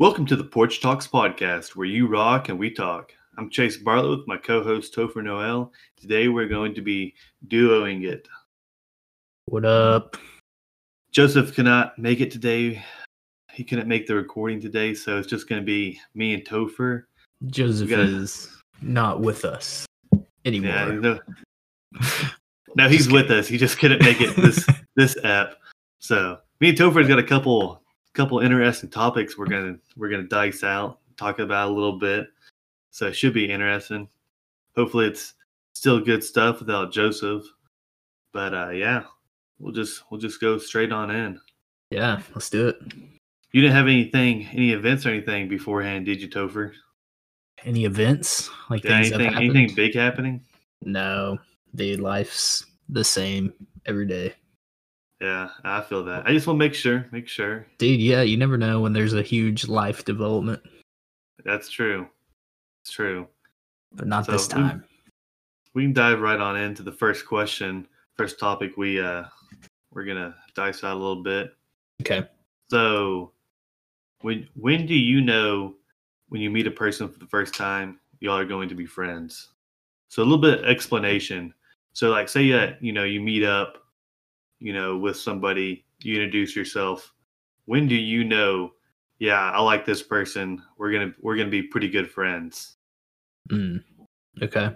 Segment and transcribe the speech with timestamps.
[0.00, 3.12] Welcome to the Porch Talks podcast, where you rock and we talk.
[3.36, 5.70] I'm Chase Bartlett with my co-host Topher Noel.
[6.00, 7.14] Today we're going to be
[7.48, 8.26] duoing it.
[9.44, 10.16] What up?
[11.12, 12.82] Joseph cannot make it today.
[13.52, 17.02] He couldn't make the recording today, so it's just going to be me and Topher.
[17.48, 18.48] Joseph gotta- is
[18.80, 19.84] not with us
[20.46, 20.70] anymore.
[20.70, 21.18] Yeah, no,
[22.74, 23.46] no, he's with us.
[23.46, 25.56] He just couldn't make it this this app.
[25.98, 27.79] So me and Topher's got a couple
[28.14, 32.28] couple interesting topics we're gonna we're gonna dice out, talk about a little bit.
[32.90, 34.08] So it should be interesting.
[34.76, 35.34] Hopefully it's
[35.74, 37.44] still good stuff without Joseph.
[38.32, 39.04] But uh yeah,
[39.58, 41.40] we'll just we'll just go straight on in.
[41.90, 42.76] yeah, let's do it.
[43.52, 46.72] You didn't have anything any events or anything beforehand, did you, Topher?
[47.64, 50.40] Any events like Yeah, anything anything big happening?
[50.82, 51.38] No,
[51.74, 53.52] dude, life's the same
[53.86, 54.34] every day,
[55.20, 56.26] Yeah, I feel that.
[56.26, 57.66] I just want to make sure, make sure.
[57.78, 58.00] dude.
[58.00, 60.62] Yeah, you never know when there's a huge life development,
[61.44, 62.08] That's true.
[62.82, 63.26] It's true.
[63.92, 64.84] but not So, this time.
[65.74, 69.24] We can dive right on into the first question, first topic we uh
[69.92, 71.52] we're gonna dice out a little bit.
[72.00, 72.26] Okay.
[72.70, 73.32] So
[74.22, 75.74] when when do you know
[76.28, 79.48] when you meet a person for the first time y'all are going to be friends?
[80.08, 81.52] So a little bit of explanation.
[81.92, 83.79] So like say uh, you know you meet up,
[84.60, 87.12] you know, with somebody, you introduce yourself.
[87.66, 88.72] When do you know,
[89.18, 90.62] yeah, I like this person.
[90.78, 92.76] We're gonna we're gonna be pretty good friends.
[93.50, 93.82] Mm.
[94.42, 94.70] Okay.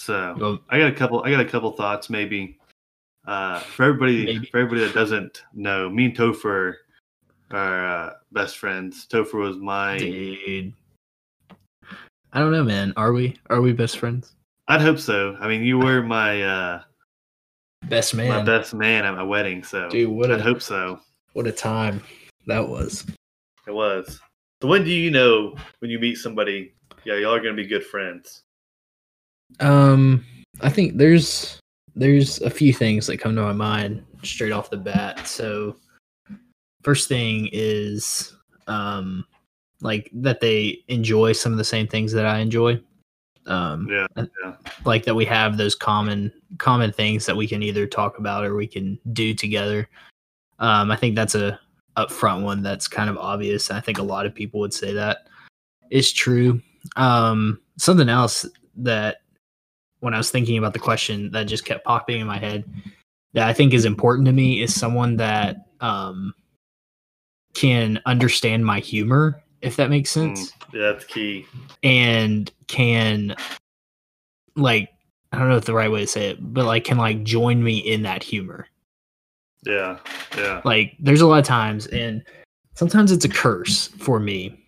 [0.00, 1.22] So Well, I got a couple.
[1.24, 2.58] I got a couple thoughts, maybe.
[3.26, 4.46] Uh, for everybody, Maybe.
[4.46, 6.74] for everybody that doesn't know, me and Topher
[7.50, 9.06] are uh, best friends.
[9.10, 9.98] Topher was my.
[9.98, 10.72] dude.
[12.32, 12.92] I don't know, man.
[12.96, 13.36] Are we?
[13.50, 14.34] Are we best friends?
[14.68, 15.36] I'd hope so.
[15.40, 16.82] I mean, you were my uh,
[17.88, 21.00] Best man, my best man at my wedding, so Dude, what I'd hope so.
[21.34, 22.02] what a time
[22.46, 23.06] that was.
[23.66, 24.20] It was.
[24.62, 26.72] So when do you know when you meet somebody?
[27.04, 28.42] Yeah, y'all are gonna be good friends.
[29.60, 30.24] Um,
[30.60, 31.60] I think there's
[31.94, 35.26] there's a few things that come to my mind straight off the bat.
[35.26, 35.76] So,
[36.82, 38.34] first thing is
[38.66, 39.24] um
[39.80, 42.80] like that they enjoy some of the same things that I enjoy.
[43.46, 47.86] Um, Yeah, yeah, like that we have those common common things that we can either
[47.86, 49.88] talk about or we can do together.
[50.58, 51.58] Um, I think that's a
[51.96, 53.70] upfront one that's kind of obvious.
[53.70, 55.28] I think a lot of people would say that
[55.90, 56.60] is true.
[56.96, 58.46] Um, something else
[58.76, 59.18] that
[60.00, 62.64] when I was thinking about the question that just kept popping in my head
[63.32, 66.34] that I think is important to me is someone that um,
[67.54, 71.46] can understand my humor, if that makes sense Mm, yeah, that's key.
[71.82, 73.34] and can
[74.56, 74.90] like
[75.32, 77.62] I don't know if the right way to say it, but like can like join
[77.62, 78.68] me in that humor.
[79.64, 79.98] Yeah,
[80.36, 82.22] yeah, Like there's a lot of times and
[82.74, 84.62] sometimes it's a curse for me.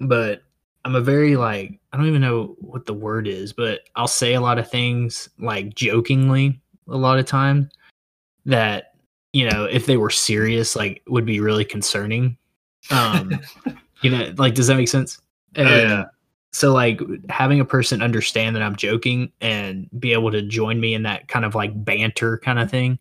[0.00, 0.42] But
[0.84, 4.34] I'm a very like I don't even know what the word is, but I'll say
[4.34, 7.66] a lot of things like jokingly a lot of times
[8.46, 8.94] that
[9.32, 12.36] you know, if they were serious like would be really concerning.
[12.90, 13.40] Um
[14.02, 15.20] you know, like does that make sense?
[15.56, 16.04] Oh, yeah.
[16.52, 20.94] so like having a person understand that I'm joking and be able to join me
[20.94, 22.98] in that kind of like banter kind of thing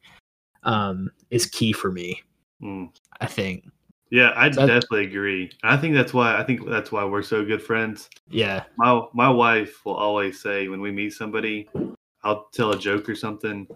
[0.64, 2.22] um is key for me,
[2.62, 2.90] Mm.
[3.22, 3.66] I think.
[4.12, 5.52] Yeah, I So I- definitely agree.
[5.64, 8.10] I think that's why I think that's why we're so good friends.
[8.30, 8.64] Yeah.
[8.78, 11.70] my my wife will always say when we meet somebody,
[12.24, 13.68] I'll tell a joke or something,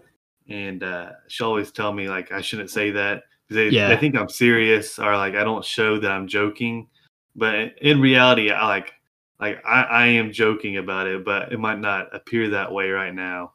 [0.48, 3.88] and uh, she'll always tell me like I shouldn't say that they, Yeah.
[3.88, 6.88] they think I'm serious or like I don't show that I'm joking,
[7.36, 8.92] but in reality, I like
[9.40, 13.14] like I, I am joking about it, but it might not appear that way right
[13.14, 13.52] now.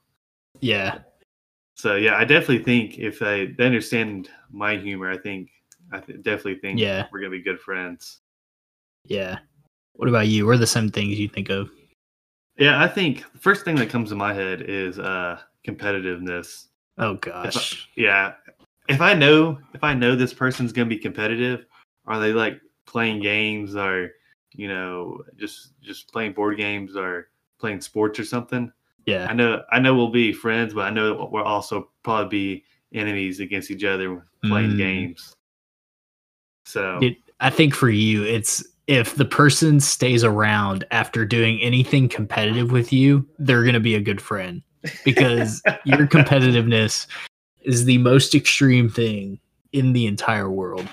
[0.59, 0.99] Yeah.
[1.75, 5.49] So yeah, I definitely think if they, they understand my humor, I think
[5.91, 7.07] I th- definitely think Yeah.
[7.11, 8.19] we're gonna be good friends.
[9.05, 9.39] Yeah.
[9.93, 10.45] What about you?
[10.45, 11.69] What are the some things you think of?
[12.57, 16.65] Yeah, I think the first thing that comes to my head is uh competitiveness.
[16.97, 17.89] Oh gosh.
[17.95, 18.33] yeah
[18.89, 21.65] if i know if i know this person's gonna be competitive
[22.07, 24.11] are they like playing games or
[24.53, 28.71] you know just just playing board games or playing sports or something?
[29.05, 32.63] Yeah, i know i know we'll be friends but i know we'll also probably be
[32.93, 34.77] enemies against each other playing Mm.
[34.77, 35.35] games.
[36.65, 42.09] So It, I think for you it's if the person stays around after doing anything
[42.09, 44.63] competitive with you, they're going to be a good friend
[45.05, 47.05] because your competitiveness
[47.69, 49.39] is the most extreme thing
[49.73, 50.87] in the entire world.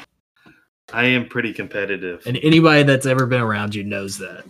[0.92, 4.44] i am pretty competitive And anybody that's ever been around you knows that.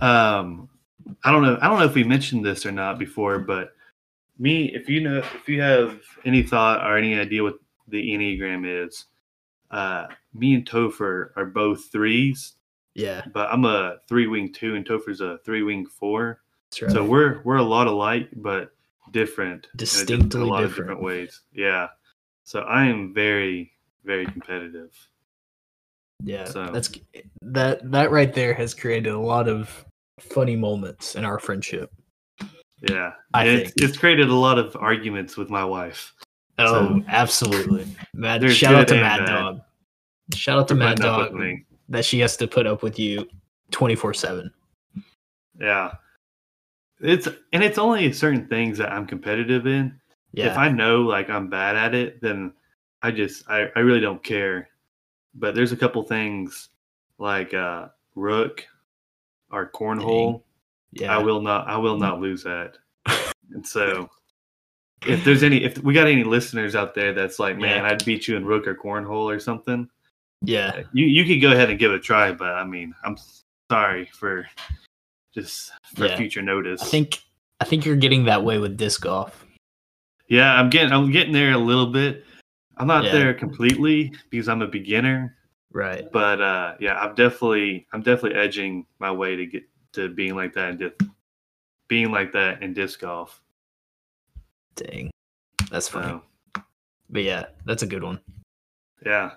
[0.00, 0.68] um
[1.24, 3.72] i don't know i don't know if we mentioned this or not before but
[4.38, 7.56] me if you know if you have any thought or any idea what
[7.88, 9.06] the enneagram is
[9.72, 12.54] uh, me and Topher are both threes,
[12.96, 16.40] Yeah, but I'm a three wing two, and Topher's a three wing four.
[16.70, 16.90] that's right.
[16.90, 18.72] So we're we're a lot alike, but
[19.12, 20.88] different, in a in Distinctly a lot of different.
[20.90, 21.40] different ways.
[21.52, 21.88] Yeah.
[22.44, 23.72] So I am very
[24.04, 24.92] very competitive.
[26.22, 26.90] yeah, so- that's
[27.42, 29.84] that that right there has created a lot of
[30.18, 31.92] funny moments in our friendship.
[32.88, 33.74] Yeah, I And think.
[33.76, 36.14] it's created a lot of arguments with my wife.
[36.58, 37.86] Oh, absolutely.
[38.14, 39.26] Mad, shout out to Mad bad.
[39.26, 39.60] Dog.
[40.34, 41.38] Shout out to Mad Dog
[41.90, 43.26] that she has to put up with you
[43.70, 44.50] 24 7.
[45.60, 45.92] Yeah,
[47.00, 49.98] it's and it's only certain things that I'm competitive in.
[50.32, 50.52] Yeah.
[50.52, 52.52] If I know like I'm bad at it, then
[53.02, 54.68] I just I, I really don't care.
[55.34, 56.68] But there's a couple things
[57.18, 58.66] like uh rook
[59.50, 60.42] or cornhole.
[60.92, 61.16] yeah.
[61.16, 62.76] I will not I will not lose that.
[63.52, 64.08] and so
[65.06, 67.90] if there's any if we got any listeners out there that's like, man, Yeah.
[67.90, 69.88] I'd beat you in rook or cornhole or something,
[70.42, 70.82] Yeah.
[70.92, 73.16] you you could go ahead and give it a try, but I mean, I'm
[73.70, 74.46] sorry for
[75.34, 76.16] just for Yeah.
[76.16, 76.82] future notice.
[76.82, 77.22] I think
[77.60, 79.46] I think you're getting that way with disc golf.
[80.28, 82.24] Yeah, I'm getting I'm getting there a little bit.
[82.76, 83.12] I'm not Yeah.
[83.12, 85.36] there completely because I'm a beginner,
[85.72, 86.10] Right.
[86.12, 90.52] but uh yeah, I'm definitely I'm definitely edging my way to get to being like
[90.54, 90.94] that and disc
[91.88, 93.42] being like that in disc golf.
[94.76, 95.10] Dang.
[95.70, 96.20] That's funny.
[96.56, 96.62] So
[97.10, 98.20] But yeah, that's a good one.
[99.04, 99.32] yeah.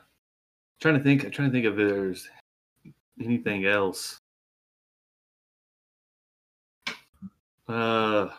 [0.80, 2.30] trying to think I'm trying to think if there's
[3.20, 4.20] anything else.
[7.74, 8.30] Uh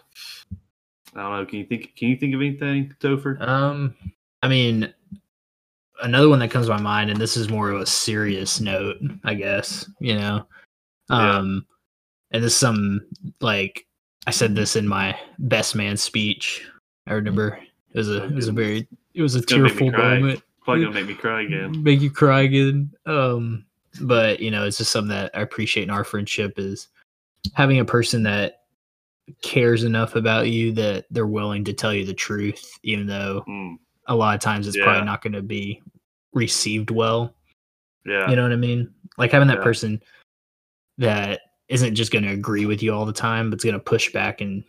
[1.16, 1.46] I don't know.
[1.46, 3.40] Can you think can you think of anything, Topher?
[3.40, 3.94] Um
[4.42, 4.92] I mean
[6.02, 8.96] another one that comes to my mind and this is more of a serious note,
[9.24, 10.46] I guess, you know.
[11.10, 11.36] Yeah.
[11.38, 11.66] Um
[12.30, 13.00] and this is some
[13.40, 13.86] like
[14.26, 16.64] I said this in my best man speech.
[17.06, 17.58] I remember
[17.92, 20.42] it was a it was a very it was a gonna make me tearful moment.
[20.62, 21.82] Probably gonna make me cry again.
[21.82, 22.90] make you cry again.
[23.04, 23.64] Um,
[24.00, 26.88] but you know, it's just something that I appreciate in our friendship is
[27.52, 28.63] having a person that
[29.42, 33.76] cares enough about you that they're willing to tell you the truth, even though Mm,
[34.06, 34.84] a lot of times it's Yeah.
[34.84, 35.82] probably not going to be
[36.32, 37.34] received well.
[38.04, 38.28] yeah.
[38.28, 38.92] You know what I mean?
[39.16, 39.62] Like having that Yeah.
[39.64, 40.02] person
[40.98, 44.12] that isn't just going to agree with you all the time, but's going to push
[44.12, 44.62] back and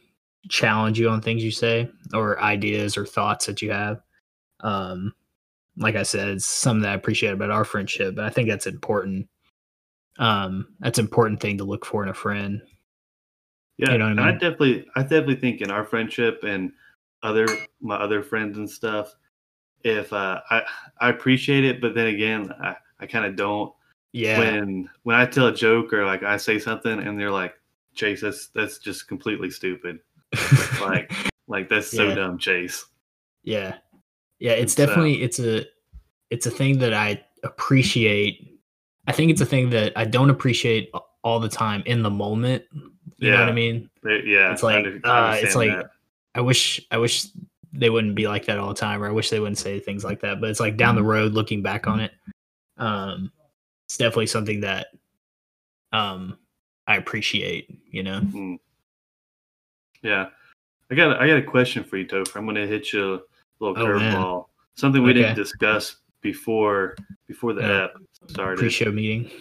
[0.50, 4.01] challenge you on things you say or ideas or thoughts that you have.
[4.62, 5.13] Um,
[5.78, 8.68] like I said, it's something that I appreciate about our friendship, but I think that's
[8.68, 9.28] important.
[10.18, 12.62] Um, that's an important thing to look for in a friend.
[13.77, 16.72] Yeah, You know I and I definitely, I definitely think in our friendship and
[17.24, 17.45] other
[17.81, 19.13] my other friends and stuff,
[19.83, 20.63] if uh, I
[21.01, 23.74] I appreciate it, but then again, I I kind of don't.
[24.13, 24.39] Yeah.
[24.39, 27.54] When when I tell a joke or like I say something and they're like,
[27.95, 30.00] Chase, that's that's just completely stupid.
[30.81, 31.12] Like
[31.48, 32.16] like that's so Yeah.
[32.16, 32.86] dumb, Chase.
[33.44, 33.75] Yeah.
[34.39, 35.66] Yeah, it's So- definitely it's a
[36.30, 38.60] it's a thing that I appreciate.
[39.07, 40.89] I think it's a thing that I don't appreciate
[41.25, 42.63] all the time in the moment.
[43.18, 43.89] You know what I mean?
[44.04, 45.86] They- yeah, It's like, I uh, it's like-
[46.36, 47.27] I wish I wish
[47.74, 50.04] they wouldn't be like that all the time or I wish they wouldn't say things
[50.04, 52.12] like that, but it's like down the road looking back on it.
[52.77, 53.31] Um
[53.86, 54.88] it's definitely something that
[55.94, 56.38] um
[56.88, 58.19] I appreciate, you know.
[58.19, 58.60] Mm.
[60.03, 60.27] Yeah,
[60.91, 62.36] I got I got a question for you, Topher.
[62.36, 63.20] I'm gonna hit you a
[63.63, 64.46] little Oh, curveball.
[64.75, 66.96] Something we didn't discuss before
[67.27, 67.84] before the Yeah.
[67.86, 67.91] app
[68.27, 68.60] started.
[68.60, 69.32] Pre-show meeting.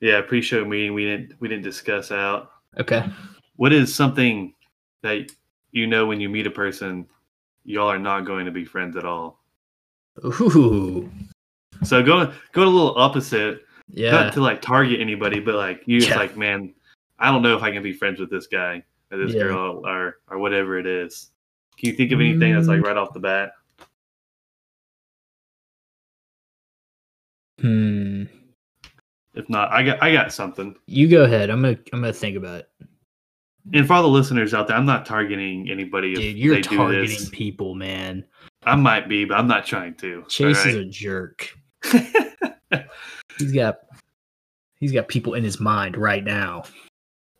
[0.00, 2.50] Yeah, pre-show meeting we didn't we didn't discuss out.
[2.78, 3.04] Okay.
[3.56, 4.54] What is something
[5.02, 5.30] that
[5.72, 7.06] you know when you meet a person,
[7.64, 9.42] y'all are not going to be friends at all?
[10.24, 11.10] Ooh.
[11.84, 14.10] So going going a little opposite, Yeah.
[14.12, 16.18] not to like target anybody, but like you just Yeah.
[16.18, 16.74] like, man,
[17.18, 19.42] I don't know if I can be friends with this guy or this Yeah.
[19.42, 21.30] girl or or whatever it is.
[21.76, 22.86] Can you think of anything that's like Mm.
[22.86, 23.52] right off the bat?
[27.60, 27.97] Hmm.
[29.38, 30.74] If not, I got I got something.
[30.86, 31.48] You go ahead.
[31.48, 32.68] I'm gonna I'm gonna think about it.
[33.72, 37.30] And for all the listeners out there, I'm not targeting anybody if Dude, you're targeting
[37.30, 38.24] people, man.
[38.64, 40.24] I might be, but I'm not trying to.
[40.28, 41.56] Chase is a jerk.
[43.38, 43.78] He's got
[44.80, 46.64] he's got people in his mind right now.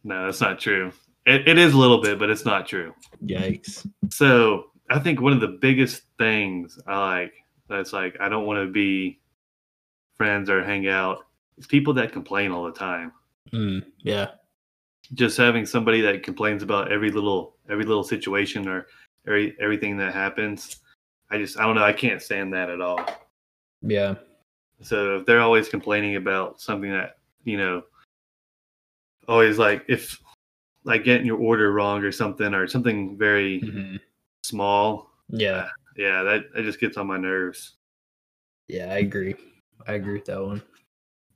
[0.05, 0.93] no, that's not true.
[1.27, 2.95] It, it is a little bit, but it's not true.
[3.25, 3.85] Yikes.
[4.11, 7.33] So I think one of the biggest things I like
[7.69, 9.19] that's like I don't want to be
[10.17, 11.25] friends or hang out
[11.59, 13.13] is people that complain all the time.
[13.53, 14.31] Mm, yeah.
[15.15, 18.87] Just having somebody that complains about every little every little situation or
[19.27, 20.81] every everything that happens.
[21.31, 21.85] I just I don't know.
[21.85, 23.05] I can't stand that at all.
[23.83, 24.15] Yeah.
[24.81, 27.83] So if they're always complaining about something that you know,
[29.27, 30.21] always like if
[30.85, 34.01] like getting your order wrong or something or something very Mhm.
[34.43, 35.69] small, Yeah.
[35.97, 37.77] yeah, that that just gets on my nerves.
[38.69, 39.35] Yeah, I agree.
[39.87, 40.63] I agree with that one.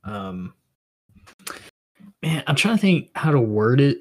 [0.03, 0.53] Um,
[2.21, 3.99] man, I'm trying to think how to word it,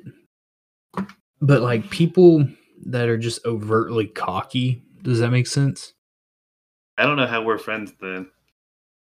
[1.40, 2.46] but like people
[2.86, 4.82] that are just overtly cocky.
[5.02, 5.92] Does that make sense?
[6.98, 8.28] I don't know how we're friends then.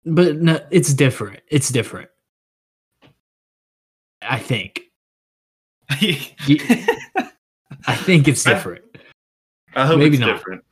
[0.05, 1.41] But no, it's different.
[1.49, 2.11] It's different.
[4.23, 4.83] I think.
[5.91, 5.97] I
[7.97, 8.85] think it's different.
[9.75, 10.35] I hope Maybe it's not.
[10.35, 10.65] different.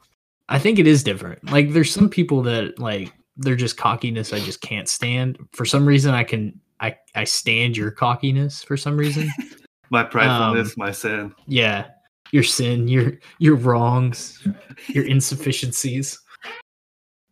[0.48, 1.50] I think it is different.
[1.50, 3.12] Like there's some people that like
[3.42, 5.38] they're just cockiness I just can't stand.
[5.52, 9.28] For some reason I can I I stand your cockiness for some reason.
[9.90, 11.34] My pridefulness, Um, my sin.
[11.46, 11.88] yeah.
[12.32, 14.46] Your sin, your your wrongs,
[14.88, 16.18] your insufficiencies.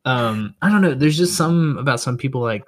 [0.04, 2.66] Um I don't know, there's just some about some people like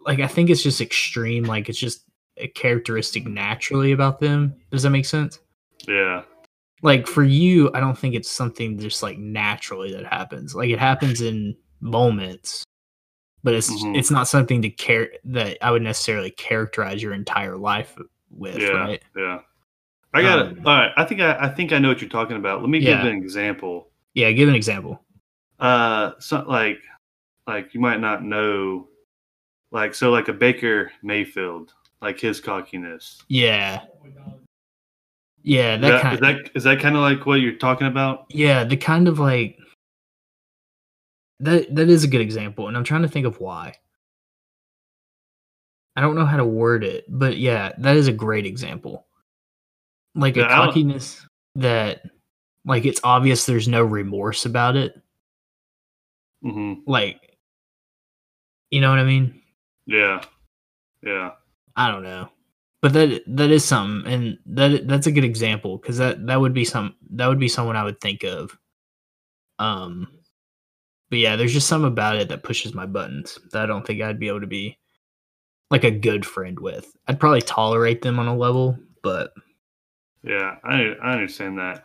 [0.00, 2.04] like I think it's just extreme like it's just
[2.36, 4.54] a characteristic naturally about them.
[4.70, 5.38] Does that make sense?
[5.86, 6.22] Yeah.
[6.82, 10.78] like for you i don't think it's something just like naturally that happens like it
[10.78, 11.54] happens in
[11.84, 12.64] moments
[13.44, 13.96] but it's Mhm.
[13.96, 17.96] it's not something to care that i would necessarily characterize your entire life
[18.30, 18.68] with Yeah.
[18.70, 19.40] right Yeah.
[20.16, 20.58] I got it.
[20.58, 20.92] Um, All right.
[20.96, 22.60] I think I, I think I know what you're talking about.
[22.60, 23.90] Let me give an example.
[24.14, 25.00] yeah give an example
[25.60, 26.78] Uh, so like,
[27.46, 28.88] like you might not know,
[29.72, 33.22] like so like a Baker Mayfield, like his cockiness.
[33.28, 33.80] yeah
[35.42, 38.24] yeah that that, kind is that is that kind of like what you're talking about?
[38.30, 39.58] yeah the kind of like
[41.40, 43.74] that that is a good example and i'm trying to think of why.
[45.96, 49.06] I don't know how to word it but yeah that is a great example.
[50.14, 51.24] Like Yeah, a cockiness
[51.56, 52.02] that
[52.64, 55.00] like it's obvious there's no remorse about it.
[56.42, 57.36] Hmm like
[58.70, 59.40] you know what i mean?
[59.86, 60.24] Yeah.
[61.02, 61.32] Yeah.
[61.76, 62.28] i don't know.
[62.82, 66.54] But that that is something and that that's a good example because that that would
[66.54, 68.58] be some that would be someone i would think of.
[69.58, 70.08] Um
[71.14, 74.02] but yeah there's just something about it that pushes my buttons that i don't think
[74.02, 74.76] i'd be able to be
[75.70, 79.32] like a good friend with i'd probably tolerate them on a level but
[80.24, 80.56] Yeah.
[80.64, 81.84] I I understand that.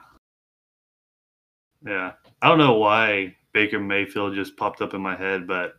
[1.85, 2.13] Yeah.
[2.41, 5.73] I don't know why Baker Mayfield just popped up in my head, but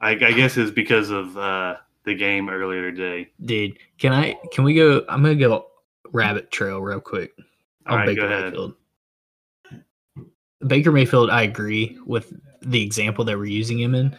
[0.00, 3.30] I, I guess it's because of uh, the game earlier today.
[3.44, 5.66] dude can i can we go i'm gonna go
[6.10, 7.30] rabbit trail real quick
[7.86, 8.44] All on right, baker go ahead.
[8.44, 8.74] mayfield
[10.66, 12.32] baker mayfield i agree with
[12.64, 14.16] the example that we're using him in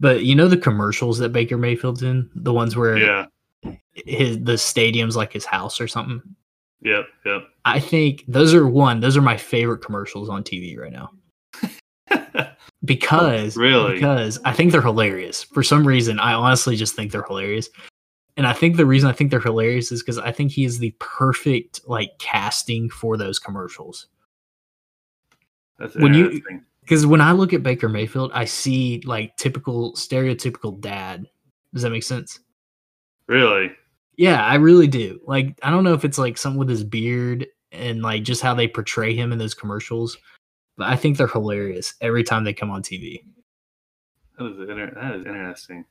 [0.00, 3.26] but you know the commercials that baker mayfield's in the ones where Yeah.
[3.92, 6.20] his the stadium's like his house or something
[6.82, 7.06] Yep.
[7.24, 7.42] Yep.
[7.64, 11.10] i think those are one those are my favorite commercials on tv right now
[12.84, 13.94] because Really?
[13.94, 15.42] because I think they're hilarious.
[15.44, 17.70] For some reason, I honestly just think they're hilarious.
[18.36, 20.78] And I think the reason I think they're hilarious is because I think he is
[20.78, 24.08] the perfect like casting for those commercials.
[25.78, 26.62] That's When you- interesting.
[26.84, 31.26] Because when I look at Baker Mayfield, I see like typical stereotypical dad.
[31.72, 32.40] Does that make sense?
[33.26, 33.72] really?
[34.16, 35.18] Yeah, I really do.
[35.26, 38.54] Like, I don't know if it's like something with his beard and like just how
[38.54, 40.16] they portray him in those commercials,
[40.76, 43.24] but I think they're hilarious every time they come on TV.
[44.38, 45.84] That is, inter- that is interesting.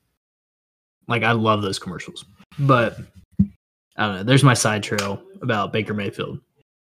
[1.10, 2.24] Like I love those commercials.
[2.60, 2.98] But
[3.98, 4.24] I don't know.
[4.24, 6.40] There's my side trail about Baker Mayfield.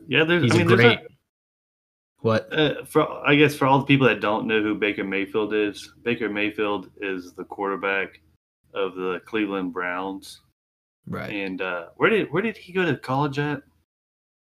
[0.08, 0.44] Yeah, there's.
[0.44, 1.00] He's I mean, a there's great.
[1.01, 1.06] not-
[2.21, 2.51] What?
[2.51, 5.93] uh, for I guess for all the people that don't know who Baker Mayfield is,
[6.03, 8.21] Baker Mayfield is the quarterback
[8.74, 10.41] of the Cleveland Browns.
[11.07, 11.31] Right.
[11.31, 13.62] And uh, where did where did he go to college at?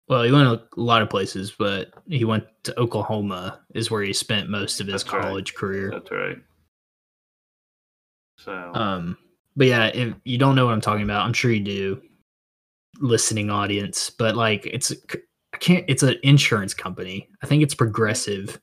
[0.09, 4.11] Well, he went a lot of places, but he went to Oklahoma, is where he
[4.11, 5.23] spent most of his That's right.
[5.23, 5.91] college career.
[5.91, 6.37] That's right.
[8.37, 9.17] So Um,
[9.55, 12.01] but yeah, if you don't know what I'm talking about, I'm sure you do,
[12.99, 14.09] listening audience.
[14.09, 14.91] But like, it's
[15.53, 15.85] I can't.
[15.87, 17.29] It's an insurance company.
[17.41, 18.59] I think it's Progressive.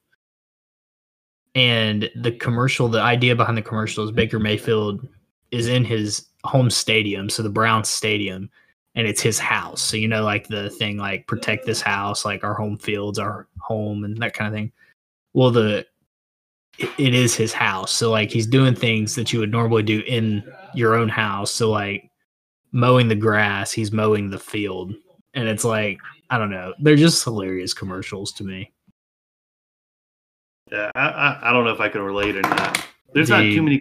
[1.54, 5.06] And the commercial, the idea behind the commercial is Baker Mayfield
[5.50, 8.49] is in his home stadium, so the Browns stadium,
[8.94, 9.82] and it's his house.
[9.82, 13.49] So you know, like the thing, like protect this house, like our home fields, our
[13.61, 14.70] home, and that kind of thing.
[15.32, 15.87] Well, the
[16.99, 17.92] it- is his house.
[17.92, 20.44] So like he's doing things that you would normally do in
[20.75, 21.50] your own house.
[21.50, 22.11] So like
[22.73, 24.94] mowing the grass, he's mowing the field.
[25.35, 25.99] And it's like,
[26.31, 26.73] I don't know.
[26.79, 28.73] They're just hilarious commercials to me.
[30.71, 32.87] yeah, I, I I don't know if I can relate or not.
[33.13, 33.81] There's not too many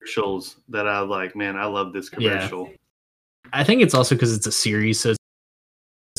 [0.00, 1.34] commercials that I like.
[1.34, 2.34] Man, I love this Yeah.
[2.34, 2.70] commercial.
[3.52, 5.18] I think it's also because it's a series, so it's-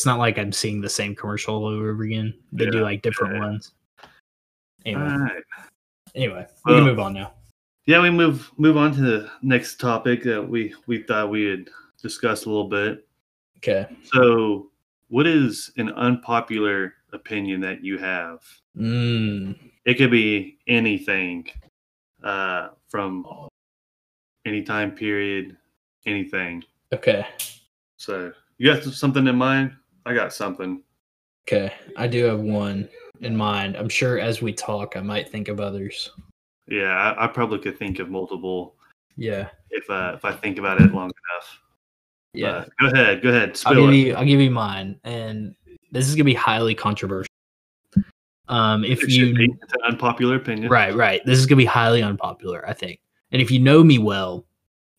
[0.06, 2.34] not like I'm seeing the same commercial all over again.
[2.52, 3.40] They do like different yeah.
[3.40, 3.74] ones.
[4.86, 5.44] Anyway, right.
[6.14, 7.34] anyway, we can move on now.
[7.86, 11.70] Yeah, we move move on to the next topic that we we thought we had
[12.02, 13.08] discussed a little bit.
[13.58, 13.88] Okay.
[14.14, 14.70] So,
[15.10, 18.40] what is an unpopular opinion that you have?
[18.78, 21.48] Mm, It could be anything.
[22.24, 23.26] uh, from
[24.46, 25.56] any time period,
[26.08, 26.64] anything.
[26.94, 27.26] Okay.
[27.98, 29.76] So you got something in mind?
[30.06, 30.82] I got something.
[31.48, 31.72] Okay.
[31.98, 32.90] I do have one
[33.22, 33.76] in mind.
[33.76, 36.10] I'm sure as we talk, I might think of others.
[36.68, 38.76] Yeah, I, I probably could think of multiple
[39.18, 39.50] Yeah.
[39.70, 41.60] if uh, if I think about it long enough.
[42.38, 42.66] Yeah.
[42.80, 45.00] But go ahead, go ahead, I'll give you I'll give you mine.
[45.04, 45.56] And
[45.92, 47.30] this is gonna be highly controversial.
[48.48, 50.70] Um if It you It's an unpopular opinion.
[50.70, 51.26] Right, right.
[51.26, 53.00] This is gonna be highly unpopular, I think.
[53.32, 54.46] And if you know me well,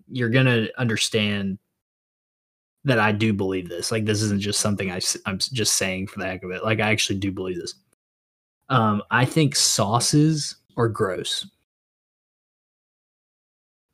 [0.08, 1.58] you're gonna understand
[2.86, 3.90] that I do believe this.
[3.90, 6.64] Like this isn't just something I, I, am just saying for the heck of it.
[6.64, 7.74] Like I actually do believe this.
[8.68, 11.46] Um, I think sauces are gross.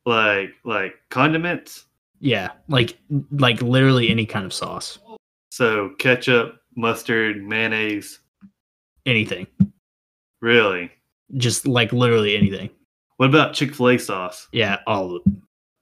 [0.05, 1.85] Like like condiments.
[2.23, 2.97] Yeah, like
[3.31, 4.97] like literally any kind of sauce,
[5.51, 8.19] So ketchup, mustard, mayonnaise.
[9.05, 9.45] anything,
[10.41, 10.89] Really?
[11.35, 12.69] just like literally anything.
[13.17, 14.47] What about Chick Fil A sauce?
[14.53, 15.31] Yeah, all of it.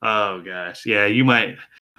[0.02, 1.06] Oh gosh, yeah.
[1.06, 1.58] You might.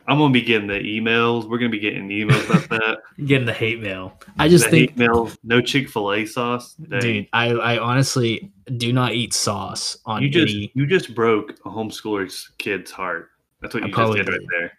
[0.08, 1.48] I'm gonna be getting the emails.
[1.48, 2.98] We're gonna be getting emails about that.
[3.26, 4.18] Getting the hate mail.
[4.40, 5.38] I just the think hate mails.
[5.44, 6.74] No Chick Fil A sauce.
[6.74, 7.00] Dang.
[7.00, 11.52] dude I, I honestly do not eat sauce on you just any you just broke
[11.64, 13.28] a homeschooler's kid's heart.
[13.62, 14.48] That's what I you just probably did right did.
[14.50, 14.72] there.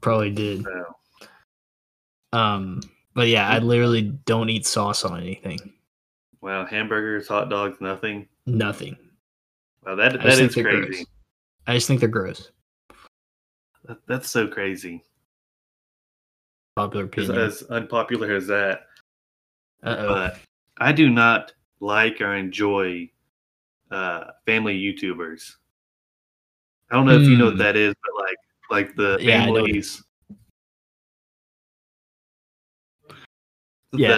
[0.00, 0.84] probably did So,
[2.32, 2.80] um
[3.14, 5.58] but yeah i literally don't eat sauce on anything
[6.40, 8.28] wow, hamburgers, hot dogs, nothing.
[8.46, 8.96] nothing
[9.84, 10.94] Wow, that that is that just is think they're crazy.
[10.94, 11.06] gross.
[11.66, 12.50] i just think they're gross
[13.84, 15.02] That, that's so crazy.
[16.76, 18.82] popular As, opinion as unpopular as that,
[19.82, 20.38] uh-oh but
[20.78, 23.10] I do not like or enjoy
[23.90, 25.54] uh, family YouTubers.
[26.90, 27.58] I don't know if you know what Hmm.
[27.60, 28.36] that is, but like
[28.70, 30.02] like the Yeah, I families.
[33.92, 34.16] Yeah.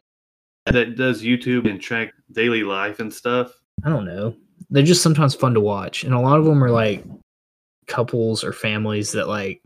[0.67, 3.53] That, that does YouTube and track daily life and stuff.
[3.85, 4.35] i don't know
[4.71, 7.03] they're just sometimes fun to watch and a lot of them are like
[7.87, 9.63] couples or families that like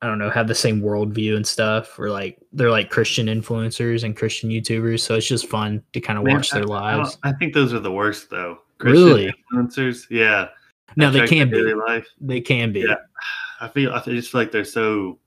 [0.00, 4.04] i don't know have the same worldview and stuff or like they're like christian influencers
[4.04, 7.16] and christian youtubers so it's just fun to kind of watch their I- I, lives
[7.16, 8.58] don't- I think those are the worst though.
[8.80, 9.32] Really?
[9.52, 10.48] influencers, yeah.
[10.96, 12.06] No they can be life.
[12.20, 12.96] they can be Yeah.
[13.60, 15.18] I feel I just feel like they're so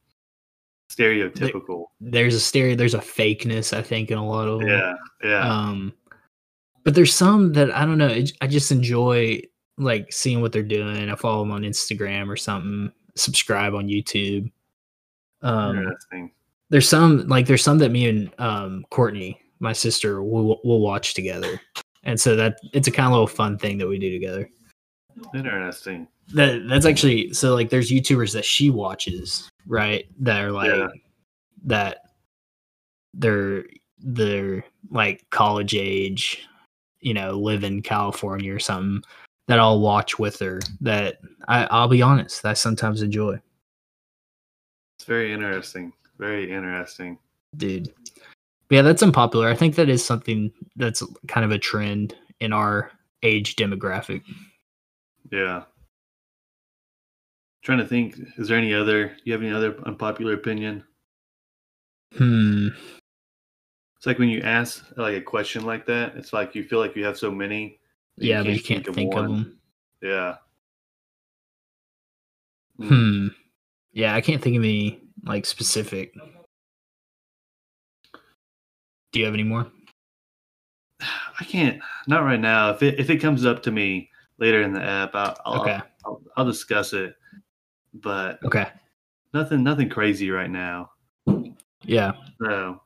[0.92, 1.86] stereotypical.
[2.00, 5.42] there's a stereo there's a fakeness i think in a lot of them Yeah, yeah.
[5.42, 5.94] um
[6.86, 9.42] but there's some that i don't know it, i just enjoy
[9.78, 14.50] like seeing what they're doing i follow them on instagram or something subscribe on youtube
[15.42, 15.94] um
[16.70, 21.14] there's some like there's some that me and um courtney my sister will will watch
[21.16, 21.60] together
[22.04, 24.50] and so that it's a kind of little fun thing that we do together
[25.34, 26.08] Interesting.
[26.34, 30.88] that that's actually so like there's youtubers that she watches right that are like Yeah.
[31.66, 31.98] that
[33.14, 33.64] they're
[34.00, 36.48] they're like college age
[37.00, 39.02] you know live in california or something
[39.48, 43.40] that i'll watch with her that I, i'll be honest that i sometimes enjoy
[45.00, 45.94] It's very interesting.
[46.20, 47.18] Very interesting.
[47.56, 47.94] dude
[48.68, 52.52] But yeah that's unpopular i think that is something that's kind of a trend in
[52.54, 52.92] our
[53.24, 54.22] age demographic
[55.32, 55.64] Yeah.
[57.64, 60.84] Trying to think, is there any other you have any other unpopular opinion?
[62.16, 62.70] hmm
[63.98, 66.96] It's like when you ask like a question like that, it's like you feel like
[66.96, 67.80] you have so many.
[68.18, 69.58] yeah but you can't think of, them
[70.02, 70.36] Yeah.
[72.78, 72.88] Hmm.
[72.88, 73.28] Hmm.
[73.92, 76.14] Yeah, I can't think of any like specific.
[79.12, 79.68] Do you have any more?
[81.40, 81.82] I can't.
[82.08, 82.70] Not right now.
[82.70, 85.80] If it if it comes up to me later in the app, I'll I'll, Okay.
[86.06, 87.16] I'll, I'll discuss it.
[87.94, 88.68] But Okay.
[89.34, 90.92] nothing nothing crazy right now.
[91.84, 92.12] Yeah.
[92.42, 92.82] So,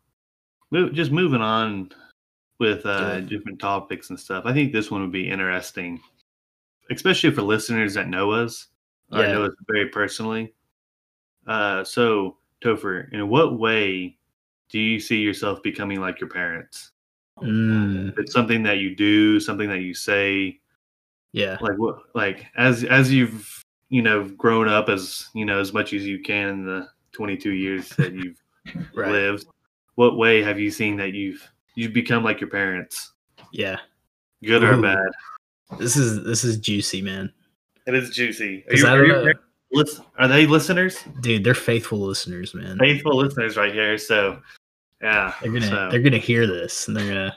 [0.72, 1.92] move, just moving on
[2.60, 3.20] with uh, Yeah.
[3.22, 4.46] different topics and stuff.
[4.46, 6.00] I think this one would be interesting,
[6.92, 8.68] especially for listeners that know us
[9.12, 9.32] or Yeah.
[9.32, 10.54] know us very personally.
[11.48, 14.18] Uh, so, Topher, in what way
[14.70, 16.92] do you see yourself becoming like your parents?
[17.42, 20.60] Mm, it's something that you do, something that you say,
[21.34, 21.58] yeah.
[21.62, 25.94] like what, like as as you've you know grown up as you know as much
[25.94, 28.42] as you can in the 22 years that you've
[28.94, 29.12] Right.
[29.12, 29.46] lived
[29.96, 33.14] what way have you seen that you've you've become like your parents
[33.52, 33.78] Yeah.
[34.44, 35.10] good or bad
[35.80, 37.32] This is this is juicy, man.
[37.88, 39.30] it is juicy are, you, are,
[39.72, 39.86] you-
[40.20, 42.78] are they listeners Dude, they're faithful listeners, man.
[42.78, 44.40] faithful listeners right here so
[45.02, 45.90] yeah They're gonna so.
[45.90, 47.36] they're gonna hear this and they're gonna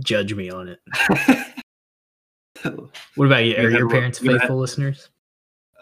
[0.00, 0.80] judge me on it.
[3.16, 3.56] What about you?
[3.56, 5.08] Are your parents had- faithful listeners?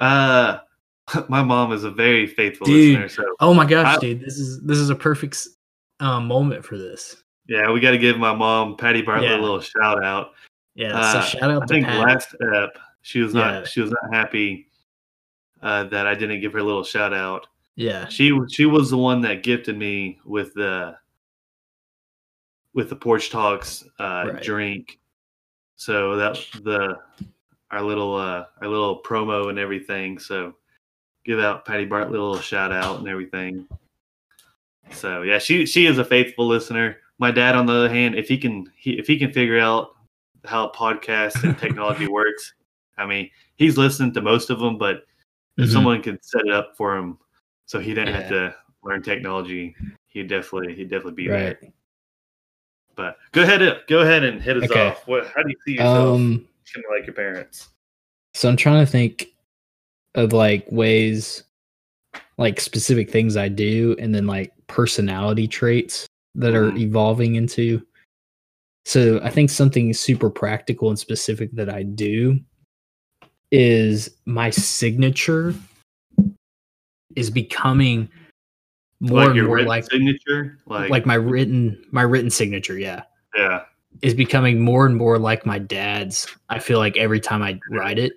[0.01, 0.59] uh
[1.29, 3.01] my mom is a very faithful Dude.
[3.01, 4.21] listener so Oh my gosh, I- dude.
[4.21, 5.47] This is this is a perfect
[6.01, 7.23] um, moment for this.
[7.49, 9.39] yeah we got to give my mom patty bartlett Yeah.
[9.39, 10.31] a little shout out
[10.75, 10.97] Yeah.
[10.99, 12.07] Uh, so shout out I to think Pat.
[12.09, 13.65] last ep she was not Yeah.
[13.67, 14.69] she was not happy
[15.63, 17.47] uh, that I didn't give her a little shout out.
[17.77, 18.09] yeah.
[18.09, 20.97] She she was the one that gifted me with the
[22.73, 24.43] with the porch talks uh, Right.
[24.43, 24.99] drink.
[25.81, 26.99] So that the
[27.71, 30.19] our little uh, our little promo and everything.
[30.19, 30.55] So
[31.25, 33.67] give out Patty Bartlett a little shout out and everything.
[34.91, 36.99] So yeah, she she is a faithful listener.
[37.19, 39.97] My dad, on the other hand, if he can he, if he can figure out
[40.45, 42.53] how podcasts and technology works,
[42.99, 44.77] I mean, he's listened to most of them.
[44.77, 45.07] But
[45.57, 45.73] if Mhm.
[45.73, 47.17] someone could set it up for him,
[47.65, 49.75] so he didn't have to learn technology,
[50.09, 51.59] he'd definitely he'd definitely be there.
[53.01, 54.89] But go ahead, go ahead and hit us Okay.
[54.89, 55.09] off.
[55.09, 55.27] What?
[55.35, 56.17] How do you see yourself?
[56.17, 56.47] Um.
[56.73, 57.71] kind of like your parents.
[58.35, 59.29] So I'm trying to think
[60.15, 61.45] of like ways,
[62.37, 66.79] like specific things I do, and then like personality traits that are Mhm.
[66.79, 67.85] evolving into.
[68.85, 72.39] So I think something super practical and specific that I do
[73.51, 75.55] is my signature
[77.17, 78.09] is becoming
[79.01, 82.79] more like and your more like signature, like, like my written my written signature.
[82.79, 83.03] Yeah
[83.35, 83.63] yeah,
[84.03, 86.27] is becoming more and more like my dad's.
[86.49, 88.13] I feel like every time I write it.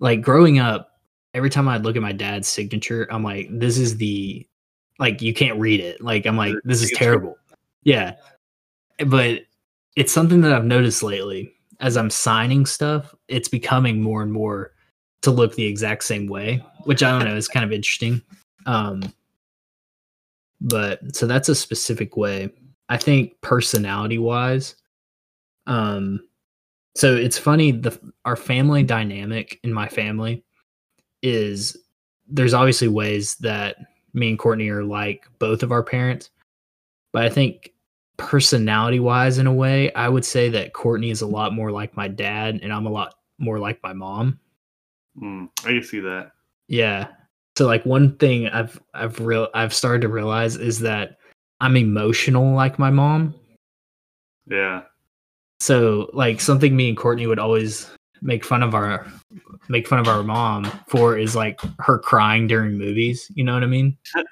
[0.00, 0.98] Like growing up,
[1.34, 4.46] every time I look at my dad's signature, I'm like, this is the
[4.98, 6.00] like you can't read it.
[6.00, 7.36] Like I'm like, this is terrible.
[7.82, 8.14] Yeah.
[9.06, 9.42] But
[9.96, 14.72] it's something that I've noticed lately as I'm signing stuff, it's becoming more and more
[15.22, 18.22] to look the exact same way, which I don't know is kind of interesting.
[18.66, 19.02] Um
[20.60, 22.50] but so that's a specific way.
[22.88, 24.76] I think personality wise,
[25.66, 26.20] um,
[26.94, 30.44] so it's funny the our family dynamic in my family
[31.22, 31.76] is
[32.28, 33.76] there's obviously ways that
[34.12, 36.30] me and Courtney are like both of our parents,
[37.12, 37.72] but I think
[38.16, 41.96] personality wise, in a way, I would say that Courtney is a lot more like
[41.96, 44.38] my dad, and I'm a lot more like my mom.
[45.20, 46.32] mm, I can see that.
[46.68, 47.08] Yeah.
[47.56, 51.18] So like one thing I've I've real I've started to realize is that
[51.60, 53.34] I'm emotional like my mom.
[54.46, 54.82] Yeah,
[55.60, 57.90] So like something me and Courtney would always
[58.20, 59.06] make fun of our
[59.68, 63.30] make fun of our mom for is like her crying during movies.
[63.34, 63.96] You know what I mean?
[64.16, 64.24] are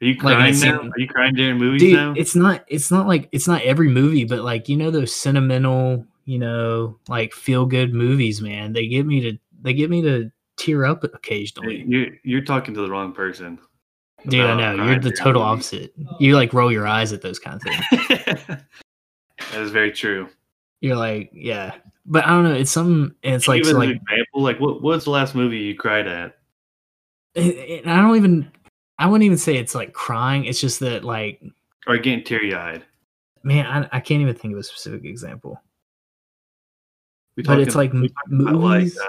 [0.00, 0.80] you Like, crying seen- now?
[0.82, 2.14] Are you crying during movies Dude, now?
[2.16, 6.06] it's not it's not like it's not every movie, but like you know those sentimental,
[6.26, 8.72] you know, like feel good movies, man.
[8.74, 11.84] They get me to they get me to tear up occasionally.
[11.86, 13.58] You're you're talking to the wrong person.
[14.28, 14.84] Dude, I know.
[14.84, 15.92] You're the total opposite.
[16.20, 17.84] You like roll your eyes at those kind of things.
[18.46, 20.28] that is very true.
[20.80, 21.74] You're like, yeah.
[22.06, 22.54] But I don't know.
[22.54, 23.14] It's something.
[23.22, 24.42] It's Can like, you so an like, example.
[24.42, 26.38] Like, what what's the last movie you cried at?
[27.34, 28.50] and I don't even.
[28.98, 30.44] I wouldn't even say it's like crying.
[30.44, 31.42] It's just that, like,
[31.88, 32.84] Or getting teary eyed?
[33.42, 35.60] man, I, I can't even think of a specific example.
[37.36, 38.96] We But it's like about, like movies.
[38.98, 39.04] uh,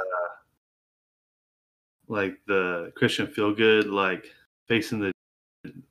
[2.07, 4.25] like the Christian feel good, like
[4.67, 5.11] facing the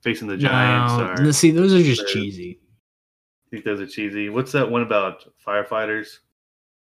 [0.01, 1.19] facing the Giants.
[1.19, 2.59] No, or see, those are just cheesy.
[3.47, 4.29] I think those are cheesy.
[4.29, 6.19] What's that one about firefighters?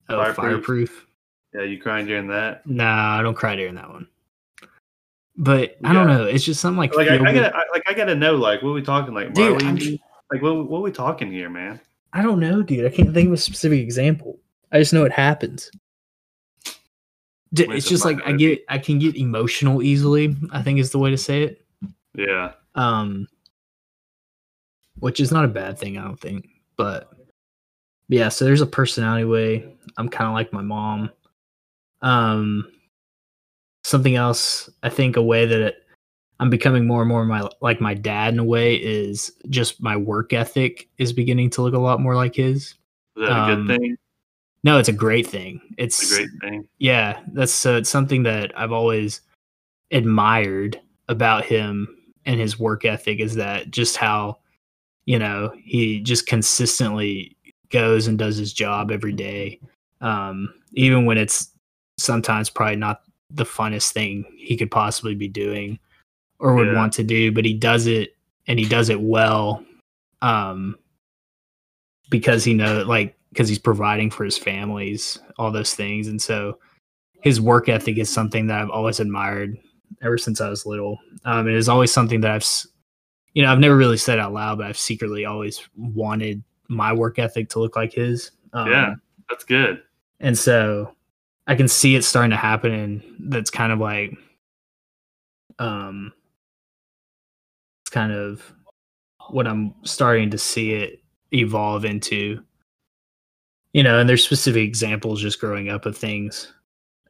[0.08, 0.36] Oh, Fireproof.
[0.36, 1.06] fireproof.
[1.54, 2.66] Yeah, you crying during that?
[2.66, 4.06] Nah, I don't cry during that one.
[5.36, 6.24] But I don't know.
[6.24, 8.70] It's just something like, Like I, I gotta, I, like I gotta know, like what
[8.70, 9.14] are we talking?
[9.14, 9.64] Like Dude, Marley?
[9.66, 10.02] I'm and tr- me?
[10.32, 11.80] like what, what are we talking here, man?
[12.12, 12.86] I don't know, dude.
[12.86, 14.38] I can't think of a specific example.
[14.72, 15.70] I just know it happens.
[17.56, 20.36] D- It's just like I get I can get emotional easily.
[20.52, 21.64] I think is the way to say it.
[22.14, 23.28] Yeah, Um,
[25.00, 26.48] which is not a bad thing, I don't think.
[26.76, 27.10] But
[28.08, 29.74] yeah, so there's a personality way.
[29.98, 31.10] I'm kind of like my mom.
[32.02, 32.70] Um,
[33.84, 34.70] something else.
[34.82, 35.76] I think a way that it,
[36.40, 39.96] I'm becoming more and more my like my dad in a way is just my
[39.96, 42.62] work ethic is beginning to look a lot more like his.
[42.62, 42.74] is
[43.16, 43.96] that a Um, good thing?
[44.66, 45.60] No, it's a great thing.
[45.78, 46.68] It's It's a great thing.
[46.78, 49.20] yeah, that's so it's something that I've always
[49.92, 51.86] admired about him
[52.24, 54.38] and his work ethic is that just how
[55.04, 57.36] you know he just consistently
[57.70, 59.60] goes and does his job every day
[60.00, 61.52] um even when it's
[61.98, 65.78] sometimes probably not the funnest thing he could possibly be doing
[66.40, 66.74] or would Yeah.
[66.74, 68.16] want to do but he does it
[68.48, 69.64] and he does it well
[70.22, 70.76] um
[72.10, 76.58] because he know like because he's providing for his families all those things and so
[77.22, 79.54] his work ethic is something that i've always admired
[80.02, 82.46] ever since i was little um it is always something that i've
[83.34, 87.18] you know i've never really said out loud but i've secretly always wanted my work
[87.18, 88.94] ethic to look like his um, Yeah.
[89.28, 89.82] That's good.
[90.20, 90.94] and so
[91.46, 94.12] i can see it starting to happen and that's kind of like
[95.58, 96.10] um
[97.82, 98.50] it's kind of
[99.28, 101.02] what i'm starting to see it
[101.34, 102.42] evolve into
[103.76, 106.50] you know, and there's specific examples just growing up of things,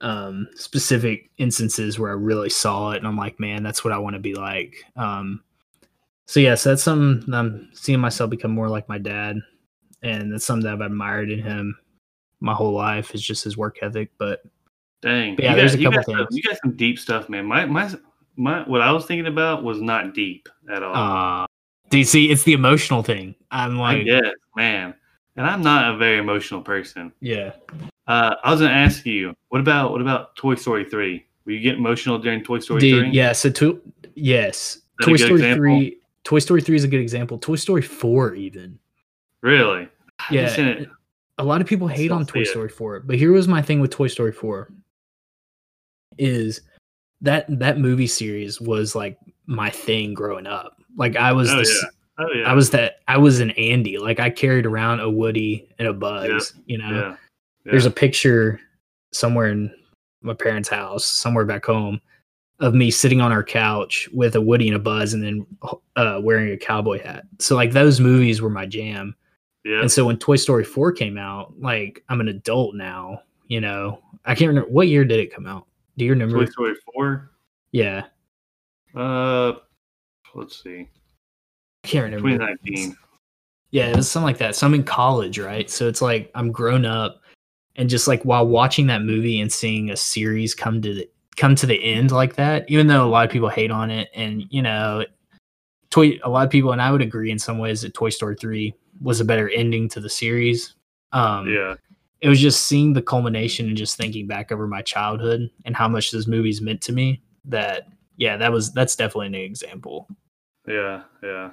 [0.01, 3.99] um, specific instances where I really saw it, and I'm like, man, that's what I
[3.99, 4.75] want to be like.
[4.97, 5.45] Um,
[6.27, 9.37] so yes, that's something I'm seeing myself become more like my dad,
[10.03, 11.79] and that's something that I've admired in him
[12.41, 14.11] my whole life is just his work ethic.
[14.19, 14.43] But
[15.03, 15.37] Dang.
[15.37, 16.29] But yeah, you there's got, a couple got some, things.
[16.33, 17.47] you got some deep stuff, man.
[17.47, 17.95] My my
[18.35, 20.97] my what I was thinking about was not deep at all.
[21.43, 21.47] uh,
[21.91, 22.29] do you see?
[22.29, 23.37] It's the emotional thing.
[23.53, 24.95] I'm like, guess, man.
[25.37, 27.13] And I'm not a very emotional person.
[27.21, 27.53] yeah,
[28.07, 31.27] Uh, I was gonna ask you, what about what about Toy Story three?
[31.45, 33.11] Will you get emotional during Toy Story three?
[33.11, 33.33] Yeah.
[33.33, 33.81] So to,
[34.15, 35.57] yes, Toy Story example?
[35.57, 35.99] three.
[36.25, 37.39] Toy Story three is a good example.
[37.39, 38.79] Toy Story four even.
[39.43, 39.89] Really?
[40.31, 40.85] Yeah.
[41.39, 42.47] a lot of people hate on Toy it.
[42.47, 44.73] Story 4, but here was my thing with Toy Story 4
[46.19, 46.63] is
[47.21, 50.81] that that movie series was like my thing growing up.
[50.97, 51.85] Like I was Oh, this,
[52.19, 52.51] Oh yeah.
[52.51, 53.99] I was that I was an Andy.
[53.99, 56.91] Like I carried around a Woody and a Buzz, you know.
[56.91, 57.17] Yeah.
[57.65, 58.61] There's a picture
[59.13, 59.75] somewhere in
[60.23, 62.01] my parents' house, somewhere back home,
[62.61, 65.47] of me sitting on our couch with a Woody and a Buzz and then
[65.97, 67.25] uh, wearing a cowboy hat.
[67.39, 69.15] So like those movies were my jam.
[69.65, 69.81] yeah.
[69.81, 74.01] And so when Toy Story 4 came out, like I'm an adult now, you know.
[74.25, 75.67] I can't remember what year did it come out?
[75.99, 76.39] Do you remember?
[76.39, 77.31] Toy Story four.
[77.73, 78.07] yeah.
[78.95, 79.55] Uh,
[80.35, 80.89] let's see.
[81.87, 82.29] Can't remember.
[82.31, 82.97] 2019.
[83.71, 84.55] Yeah, it was something like that.
[84.57, 85.69] So I'm in college, right?
[85.71, 87.21] So it's like I'm grown up
[87.77, 91.55] and just like while watching that movie and seeing a series come to the come
[91.57, 94.45] to the end like that, even though a lot of people hate on it and
[94.51, 95.05] you know
[95.91, 98.37] Toy a lot of people and I would agree in some ways that Toy Story
[98.41, 100.75] 3 was a better ending to the series.
[101.13, 101.75] Um Yeah.
[102.21, 105.87] it was just seeing the culmination and just thinking back over my childhood and how
[105.89, 110.09] much those movies meant to me that yeah that was that's definitely an example
[110.67, 111.03] Yeah.
[111.23, 111.51] Yeah.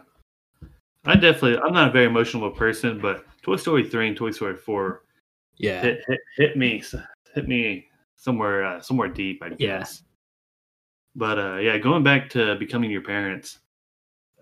[1.06, 1.58] I definitely.
[1.60, 5.04] I'm not a very emotional person, but Toy Story three and Toy Story four
[5.58, 6.82] yeah hit hit, hit me
[7.36, 9.42] hit me somewhere uh, somewhere deep.
[9.44, 9.80] I Yeah.
[9.80, 10.04] guess.
[11.16, 13.60] But uh, yeah, going back to becoming your parents,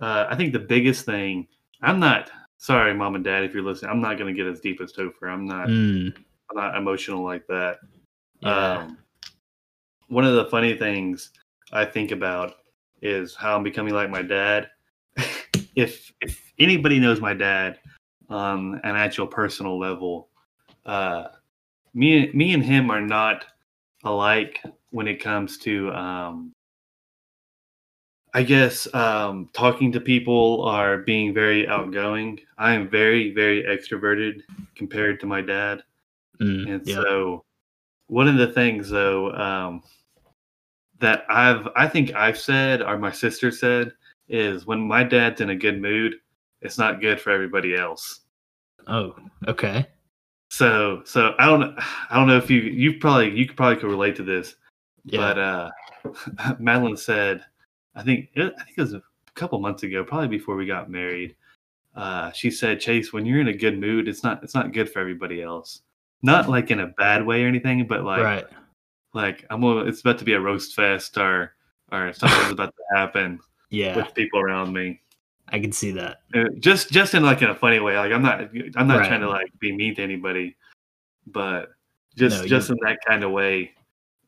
[0.02, 1.48] uh, I think the biggest thing.
[1.82, 3.92] I'm not sorry, mom and dad, if you're listening.
[3.92, 5.30] I'm not going to get as deep as Topher.
[5.32, 5.68] I'm not.
[5.68, 6.16] Mm,
[6.50, 7.80] I'm not emotional like that.
[8.42, 8.98] yeah Um,
[10.10, 11.32] one of the funny things
[11.74, 12.56] I think about
[13.02, 14.70] is how I'm becoming like my dad.
[15.76, 17.80] if if anybody knows my dad
[18.30, 20.30] on an actual personal level,
[20.86, 21.28] uh,
[21.94, 23.46] me me and him are not
[24.04, 26.54] alike when it comes to um,
[28.34, 32.40] I guess um, talking to people or being very outgoing.
[32.58, 34.42] I am very very extroverted
[34.76, 35.84] compared to my dad.
[36.42, 37.44] mm, And yeah so,
[38.08, 39.84] one of the things though um,
[41.00, 43.92] that I've I think I've said or my sister said
[44.30, 46.16] is when my dad's in a good mood,
[46.62, 48.22] it's not good for everybody else.
[48.88, 49.16] oh
[49.48, 49.88] okay
[50.50, 51.78] So so I don't
[52.10, 54.56] I don't know if you you probably you could probably could relate to this,
[55.06, 55.72] yeah but uh,
[56.60, 57.44] Madeline said
[57.96, 59.02] I think it, I think it was a
[59.36, 61.36] couple months ago, probably before we got married.
[61.94, 64.90] Uh, she said, Chase, when you're in a good mood, it's not it's not good
[64.90, 65.82] for everybody else.
[66.22, 68.46] Not like in a bad way or anything, but like right
[69.14, 71.56] like I'm gonna, it's about to be a roast fest or
[71.92, 75.02] or something's about to happen yeah with people around me.
[75.52, 77.98] I can see that Uh, just just in like in a funny way.
[77.98, 78.40] Like I'm not
[78.76, 79.08] I'm not Right.
[79.08, 80.56] trying to like be mean to anybody,
[81.28, 81.72] but
[82.16, 83.72] just No, just you- in that kind of way.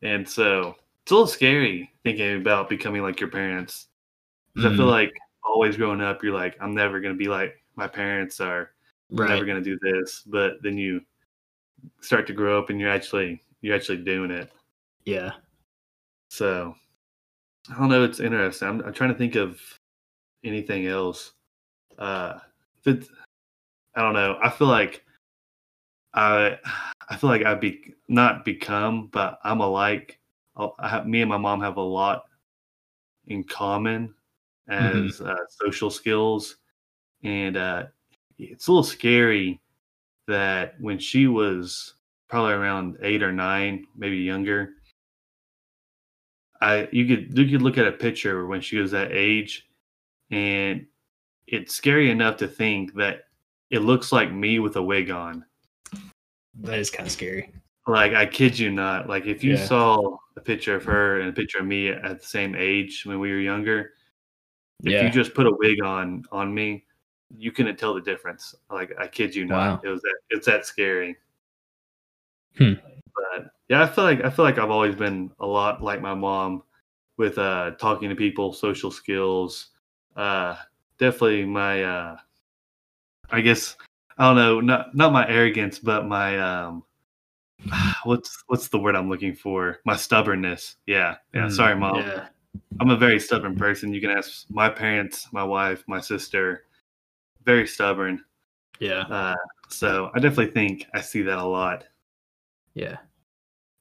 [0.02, 3.88] And so it's a little scary thinking about becoming like your parents.
[4.54, 7.62] 'Cause I feel Mm, like always growing up, you're like, I'm never gonna be like
[7.76, 8.68] my parents I'm
[9.10, 10.22] right never gonna do this.
[10.26, 11.00] But then you
[12.00, 14.52] start to grow up and you're actually you're actually doing it.
[15.04, 15.32] yeah
[16.28, 16.74] So
[17.70, 18.04] I don't know.
[18.04, 18.68] It's interesting.
[18.68, 19.58] I'm, I'm trying to think of
[20.44, 21.32] anything else.
[21.98, 22.38] Uh,
[22.84, 23.08] if
[23.94, 24.38] I don't know.
[24.42, 25.04] I feel like
[26.12, 26.58] I
[27.08, 30.18] I feel like I be not become, but I'm alike.
[30.56, 32.24] I have, me and my mom have a lot
[33.26, 34.14] in common
[34.68, 36.56] as uh, social skills,
[37.22, 37.84] and uh,
[38.38, 39.60] it's a little scary
[40.28, 41.94] that when she was
[42.28, 44.70] probably around eight or nine, maybe younger,
[46.60, 49.66] I you could you could look at a picture when she was that age,
[50.30, 50.86] and
[51.46, 53.24] it's scary enough to think that
[53.70, 55.44] it looks like me with a wig on.
[56.60, 57.52] that is kind of scary
[57.86, 59.08] Like I kid you not.
[59.08, 59.66] Like if you Yeah.
[59.66, 63.20] saw a picture of her and a picture of me at the same age when
[63.20, 63.92] we were younger,
[64.84, 66.84] if yeah you just put a wig on on me,
[67.36, 68.54] you couldn't tell the difference.
[68.70, 69.82] Like I kid you not.
[69.84, 69.88] Wow.
[69.88, 71.16] It was that it's that scary.
[72.56, 72.74] Hmm.
[73.14, 76.14] But yeah, I feel like I feel like I've always been a lot like my
[76.14, 76.62] mom
[77.16, 79.70] with uh talking to people, social skills.
[80.16, 80.56] Uh
[80.98, 82.16] definitely my uh
[83.30, 83.76] I guess
[84.18, 86.84] I don't know, not not my arrogance, but my um,
[88.04, 89.80] what's what's the word I'm looking for?
[89.84, 90.76] My stubbornness.
[90.86, 91.46] Yeah, yeah.
[91.46, 91.96] Mm, sorry, mom.
[91.96, 92.28] Yeah.
[92.80, 93.92] I'm a very stubborn person.
[93.92, 96.64] You can ask my parents, my wife, my sister.
[97.44, 98.24] Very stubborn.
[98.78, 99.00] Yeah.
[99.02, 99.34] Uh,
[99.68, 101.84] so I definitely think I see that a lot.
[102.74, 102.98] Yeah.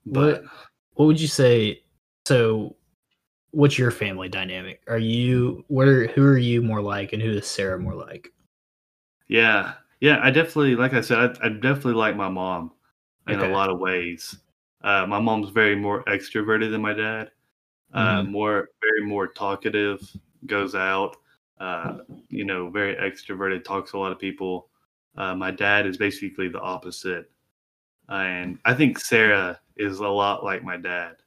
[0.06, 0.52] But What
[0.94, 1.84] what would you say
[2.26, 2.76] so
[3.54, 4.82] what's your family dynamic?
[4.88, 8.32] Are you what are who are you more like and who is Sarah more like?
[9.28, 12.72] yeah, yeah, I definitely, like I said, I, I definitely like my mom
[13.28, 13.48] in Okay.
[13.48, 14.38] a lot of ways.
[14.84, 17.32] Uh, my mom's very more extroverted than my dad.
[17.94, 18.32] Uh, Mhm.
[18.32, 20.02] more, very more talkative.
[20.48, 21.18] Goes out,
[21.60, 23.64] uh, you know, very extroverted.
[23.64, 24.70] Talks to a lot of people.
[25.18, 27.32] Uh, my dad is basically the opposite,
[28.10, 31.18] and I think Sarah is a lot like my dad.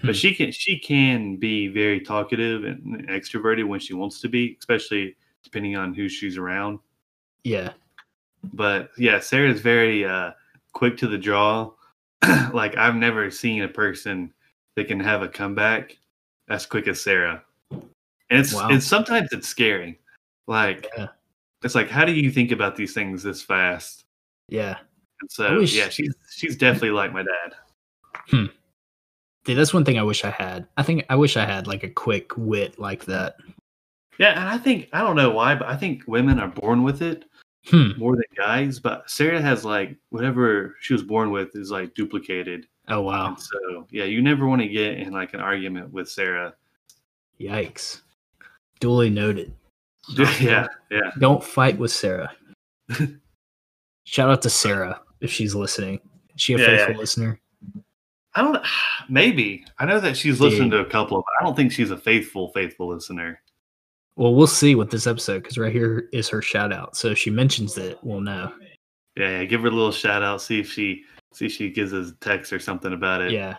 [0.00, 0.06] Hmm.
[0.08, 4.56] But she can she can be very talkative and extroverted when she wants to be,
[4.58, 6.78] especially depending on who she's around.
[7.44, 7.72] Yeah.
[8.52, 10.32] But yeah, Sarah's very uh,
[10.72, 11.70] quick to the draw.
[12.52, 14.32] like I've never seen a person
[14.76, 15.96] that can have a comeback
[16.48, 17.42] as quick as Sarah.
[17.70, 18.68] And it's Wow.
[18.70, 19.98] it's sometimes it's scary.
[20.46, 21.08] Like Yeah.
[21.62, 24.04] it's like how do you think about these things this fast?
[24.48, 24.78] Yeah.
[25.20, 28.50] And so wish- yeah, she's she's definitely like my dad.
[29.44, 30.66] Dude, that's one thing I wish I had.
[30.76, 33.36] I think I wish I had like a quick wit like that.
[34.18, 37.02] Yeah, and I think I don't know why, but I think women are born with
[37.02, 37.24] it
[37.66, 37.92] Hmm.
[37.96, 38.78] more than guys.
[38.78, 42.66] But Sarah has like whatever she was born with is like duplicated.
[42.88, 43.28] Oh wow.
[43.28, 46.54] And so yeah, you never want to get in like an argument with Sarah.
[47.40, 48.02] Yikes.
[48.80, 49.54] Duly noted.
[50.40, 51.10] yeah, yeah.
[51.18, 52.30] Don't fight with Sarah.
[54.04, 56.00] Shout out to Sarah if she's listening.
[56.34, 56.76] Is she a Yeah, yeah.
[56.86, 57.40] faithful listener?
[58.34, 58.64] I don't
[59.08, 59.64] maybe.
[59.78, 62.50] I know that she's listened to a couple of I don't think she's a faithful,
[62.52, 63.40] faithful listener.
[64.16, 66.96] Well, we'll see with this episode because right here is her shout out.
[66.96, 68.52] So if she mentions it, we'll know.
[69.16, 69.44] Yeah, yeah.
[69.44, 72.14] Give her a little shout out, see if she see if she gives us a
[72.24, 73.32] text or something about it.
[73.32, 73.56] Yeah.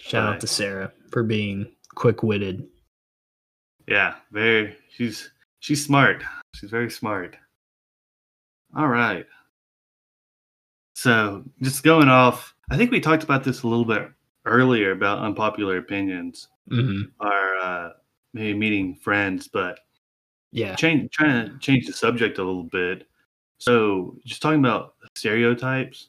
[0.00, 0.40] Shout out Right.
[0.40, 2.66] to Sarah for being quick witted.
[3.88, 6.22] Yeah, very she's she's smart.
[6.54, 7.36] She's very smart.
[8.76, 9.26] All right.
[10.94, 14.08] So just going off, I think we talked about this a little bit
[14.46, 17.90] earlier about unpopular opinions hmm or uh,
[18.32, 19.80] maybe meeting friends, but
[20.52, 20.74] Yeah.
[20.76, 23.06] change trying to change the subject a little bit.
[23.58, 26.08] So just talking about stereotypes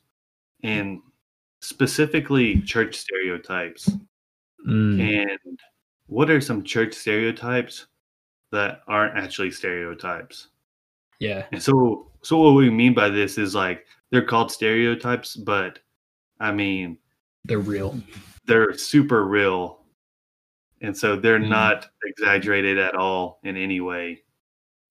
[0.63, 1.02] and
[1.62, 3.89] specifically church stereotypes.
[4.68, 5.60] Mm, And
[6.08, 7.88] what are some church stereotypes
[8.52, 10.48] that aren't actually stereotypes?
[11.20, 11.46] yeah.
[11.52, 15.80] And so so what we mean by this is like they're called stereotypes, but
[16.39, 16.98] I mean
[17.45, 18.00] They're real.
[18.45, 19.82] they're super real.
[20.82, 21.50] And so they're Mhm.
[21.50, 24.24] not exaggerated at all in any way.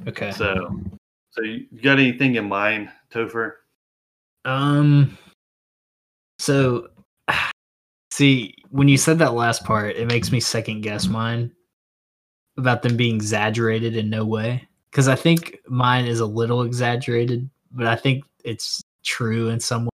[0.09, 0.33] Okay.
[0.33, 0.81] So
[1.31, 3.53] so you got anything in mind, Topher?
[4.45, 5.17] Um.
[6.39, 6.89] So,
[8.13, 11.53] see, when you said that last part, it makes me second guess mine
[12.57, 14.67] about them being exaggerated in no way.
[14.91, 19.85] Because I think mine is a little exaggerated, but I think it's true in some
[19.87, 19.91] way.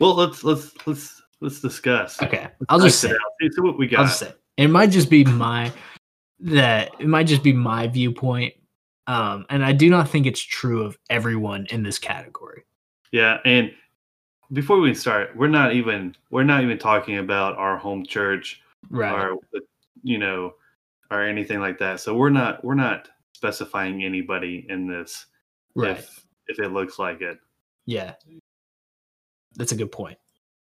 [0.00, 2.20] Well, let's let's let's let's discuss.
[2.22, 3.10] Okay, I'll just say.
[3.40, 4.00] See, see what we got.
[4.00, 4.32] I'll just say.
[4.56, 5.72] It might just be my
[6.40, 8.54] that it might just be my viewpoint.
[9.06, 12.64] Um, and I do not think it's true of everyone in this category.
[13.12, 13.70] Yeah, and
[14.52, 19.12] before we start, we're not even we're not even talking about our home church Right.
[19.12, 19.38] or
[20.02, 20.54] you know
[21.10, 22.00] or anything like that.
[22.00, 25.26] So we're not we're not specifying anybody in this
[25.74, 25.98] right.
[25.98, 27.38] if if it looks like it.
[27.86, 28.14] Yeah.
[29.56, 30.18] That's a good point.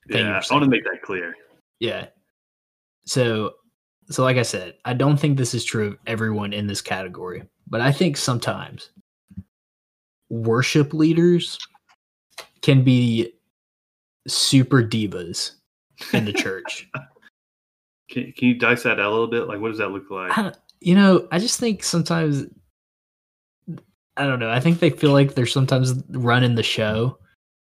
[0.10, 1.36] Thank yeah, I want to make that clear.
[1.80, 2.08] Yeah.
[3.06, 3.54] So
[4.10, 7.44] so like I said, I don't think this is true of everyone in this category,
[7.68, 8.90] but I think sometimes
[10.30, 11.58] worship leaders
[12.62, 13.34] can be
[14.28, 15.52] super divas
[16.14, 16.90] in the church.
[18.10, 19.48] Can, can you dice that out a little bit?
[19.48, 20.38] Like, what does that look like?
[20.38, 22.46] I you know, I just think sometimes
[24.18, 24.52] I don't know.
[24.52, 27.18] I think they feel like they're sometimes running the show.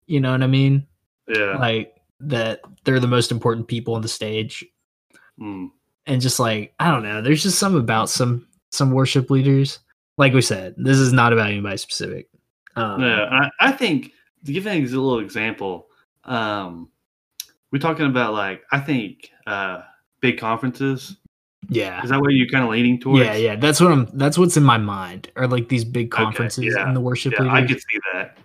[0.07, 0.85] You know what I mean?
[1.27, 1.57] Yeah.
[1.57, 4.63] Like that they're the most important people on the stage
[5.39, 5.69] Mm.
[6.07, 9.79] and just like I don't know, there's just some about some some worship leaders.
[10.17, 12.29] Like we said, this is not about anybody specific.
[12.77, 14.11] Um, Yeah, I, I think
[14.45, 15.87] to give an a little example,
[16.23, 16.89] um,
[17.71, 19.81] we're talking about like I think uh,
[20.21, 21.17] big conferences.
[21.69, 23.25] yeah, Is that what you're kind of leaning towards?
[23.25, 23.55] yeah, yeah.
[23.57, 24.07] That's what I'm.
[24.13, 25.29] That's what's in my mind.
[25.35, 27.47] Or like these big Okay, conferences yeah, in the worship leaders.
[27.47, 28.37] Yeah, I could see that.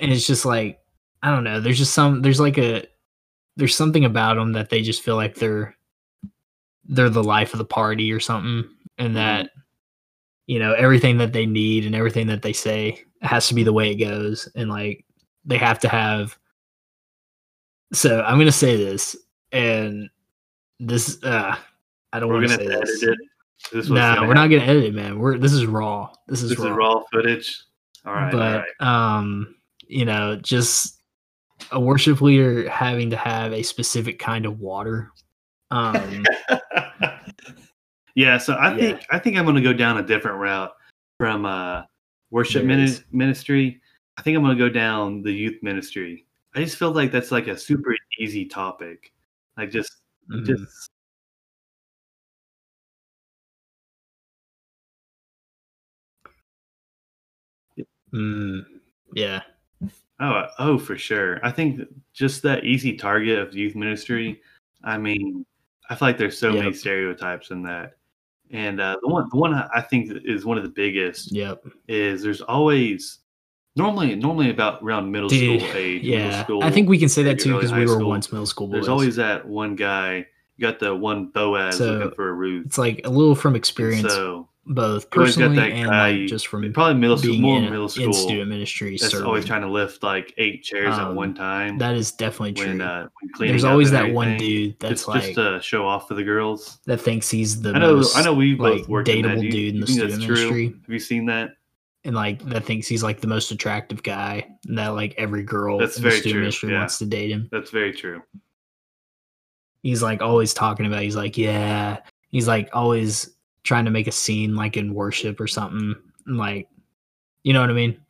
[0.00, 0.80] and it's just like
[1.22, 1.60] I don't know.
[1.60, 2.22] There's just some.
[2.22, 2.84] There's like a.
[3.56, 5.74] There's something about them that they just feel like they're.
[6.84, 9.14] They're the life of the party or something, and Mm-hmm.
[9.14, 9.50] that.
[10.48, 13.72] You know everything that they need and everything that they say has to be the
[13.72, 15.04] way it goes and like
[15.44, 16.38] they have to have
[17.92, 19.16] so i'm gonna say this
[19.50, 20.08] and
[20.78, 21.56] this uh
[22.12, 23.18] i don't want to say this it.
[23.72, 26.50] This no gonna we're not gonna edit it man we're this is raw this is
[26.50, 27.62] This raw, is raw footage.
[28.04, 28.30] All right.
[28.78, 29.56] but um
[29.88, 30.95] you know just
[31.72, 35.10] a worship leader having to have a specific kind of water
[35.70, 36.24] um
[38.16, 38.38] yeah.
[38.38, 38.76] So I Yeah.
[38.78, 40.72] think I think I'm gonna go down a different route
[41.18, 41.82] from uh,
[42.30, 43.80] worship ministry.
[44.16, 46.26] I think I'm gonna go down the youth ministry.
[46.54, 49.12] I just feel like that's like a super easy topic.
[49.56, 49.92] Like just
[50.30, 50.46] mhm.
[50.46, 50.90] just
[58.14, 58.64] Mm,
[59.14, 59.42] yeah
[60.20, 61.38] Oh, oh, for sure.
[61.44, 61.80] I think
[62.14, 64.40] just that easy target of youth ministry.
[64.82, 65.44] I mean,
[65.90, 67.96] I feel like there's so many stereotypes in that,
[68.50, 72.22] and uh, the one, the one I think is one of the biggest yep is
[72.22, 73.18] there's always
[73.76, 76.02] normally, normally about around middle Dude, school age.
[76.02, 78.08] yeah school, i think we can say that too because we were school.
[78.08, 80.26] once middle school boys There's always that one guy.
[80.56, 82.64] You got the one Boaz So, looking for a Ruth.
[82.66, 86.94] it's like a little from experience So both personally and guy, like just from probably
[86.94, 88.06] middle school, more in, middle school.
[88.06, 91.78] in student ministry that's always trying to lift like eight chairs at Um, one time.
[91.78, 93.08] that is definitely true when uh,
[93.38, 96.24] when there's always that one dude that's just, like just to show off for the
[96.24, 96.80] girls.
[96.86, 99.38] that thinks he's the I know, most I know, we both like worked in that.
[99.38, 101.50] dateable you- dude in the student ministry Have you seen that?
[102.04, 105.78] and like that thinks he's like the most attractive guy and that like every girl
[105.78, 106.78] That's in the very student true, ministry yeah.
[106.80, 108.20] wants to date him That's very true.
[109.82, 111.98] he's like always talking about he's like yeah
[112.30, 113.35] he's like always
[113.66, 115.94] trying to make a scene like in worship or something
[116.26, 116.68] like
[117.42, 118.00] you know what i mean?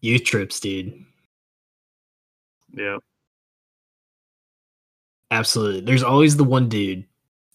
[0.00, 1.04] Youth trips dude.
[2.74, 2.98] Yeah,
[5.30, 5.80] absolutely.
[5.80, 7.06] There's always the one dude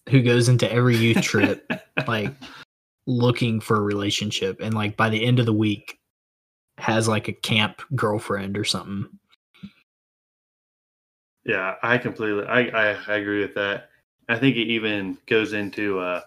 [0.08, 1.70] who goes into every youth trip
[2.08, 2.34] like
[3.06, 5.98] looking for a relationship and like by the end of the week
[6.78, 9.06] has like a camp girlfriend or something
[11.44, 13.90] yeah, I completely, I, I, I agree with that.
[14.28, 16.20] I think it even goes into uh,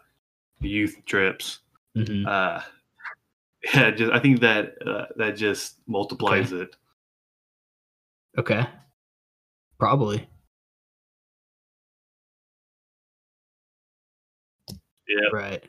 [0.59, 1.59] youth trips.
[1.95, 2.27] Mhm.
[2.27, 2.61] Uh,
[3.73, 6.75] yeah, just I think that uh, that just multiplies it.
[8.37, 8.65] okay
[9.77, 10.27] probably
[15.07, 15.63] Yeah, right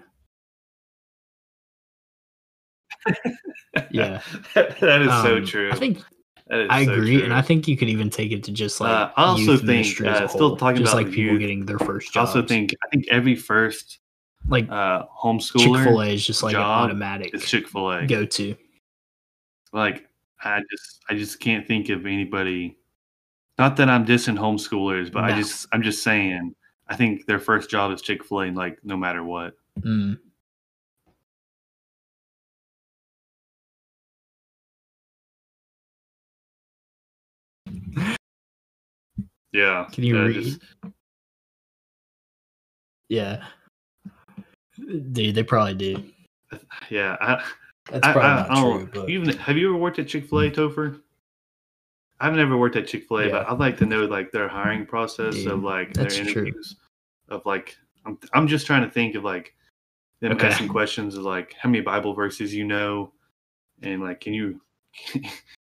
[3.91, 4.23] Yeah.
[4.55, 5.71] that is so Um, true.
[5.73, 6.03] i think
[6.51, 9.11] i so agree and i think you could even take it to just like Uh,
[9.17, 11.41] I also youth think, ministry as uh, a still talking just about like people youth,
[11.41, 13.99] getting their first I also think I think every first
[14.49, 18.07] like uh, homeschooler chick-fil-a is just like an automatic Chick Fil A.
[18.07, 18.55] go to
[19.73, 20.07] Like
[20.43, 22.77] I just I just can't think of anybody.
[23.59, 26.55] Not that I'm dissing homeschoolers, but I just I'm just saying
[26.89, 28.51] I think their first job is Chick Fil A.
[28.51, 29.55] Like no matter what.
[29.81, 30.19] mm.
[39.53, 39.87] Yeah.
[39.93, 40.35] Can you yeah, read?
[40.43, 40.61] just-
[43.11, 43.45] yeah
[45.13, 46.03] dude they probably do
[46.91, 47.17] yeah.
[47.21, 47.45] I,
[47.91, 50.27] that's probably I, not I don't- true but Even have you ever worked at Chick
[50.29, 50.55] Fil A, mm.
[50.55, 51.01] Topher?
[52.21, 54.87] I've never worked at Chick Fil A, but I'd like to know like their hiring
[54.87, 56.27] process Dude, of like their that's true.
[56.47, 56.77] interviews.
[57.29, 59.55] Of like, I'm I'm just trying to think of like
[60.21, 60.47] them Okay.
[60.49, 63.13] asking questions of like how many Bible verses you know,
[63.83, 64.61] and like can you
[65.13, 65.23] can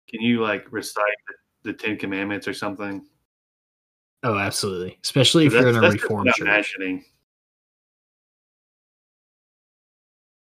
[0.10, 1.34] you like recite the,
[1.64, 3.06] the Ten Commandments or something?
[4.24, 7.06] oh absolutely especially if you're in a That's- that's just reformed what church imagining.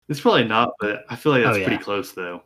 [0.09, 1.67] It's probably not, but I feel like Oh, that's yeah.
[1.69, 2.43] pretty close though.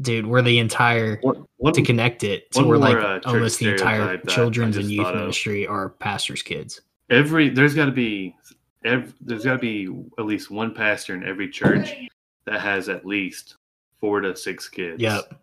[0.00, 3.70] dude we're the entire One, one, to connect it so we're like uh, almost the
[3.72, 5.20] entire stereotype that I children's and youth thought of.
[5.22, 8.36] ministry are pastors kids every there's got to be
[8.84, 11.94] every, there's got to be at least one pastor in every church
[12.46, 13.56] that has at least
[13.98, 15.00] four to six kids.
[15.00, 15.40] yep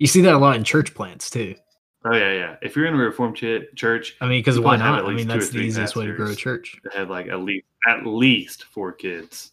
[0.00, 1.54] you see that a lot in church plants too
[2.02, 2.56] Oh yeah, yeah.
[2.62, 5.28] If you're in a reformed ch- church, i mean because why not i mean least
[5.28, 8.06] two or that's the easiest way to grow a church have like at least at
[8.06, 9.52] least four kids.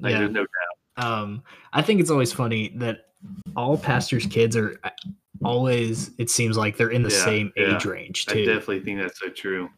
[0.00, 0.44] Like yeah there's no
[0.98, 1.06] doubt.
[1.06, 1.42] um
[1.72, 3.06] i think it's always funny that
[3.56, 4.90] all pastors kids are uh,
[5.44, 7.76] always it seems like they're in the Yeah, same yeah.
[7.76, 9.70] age range I too definitely think that's so true.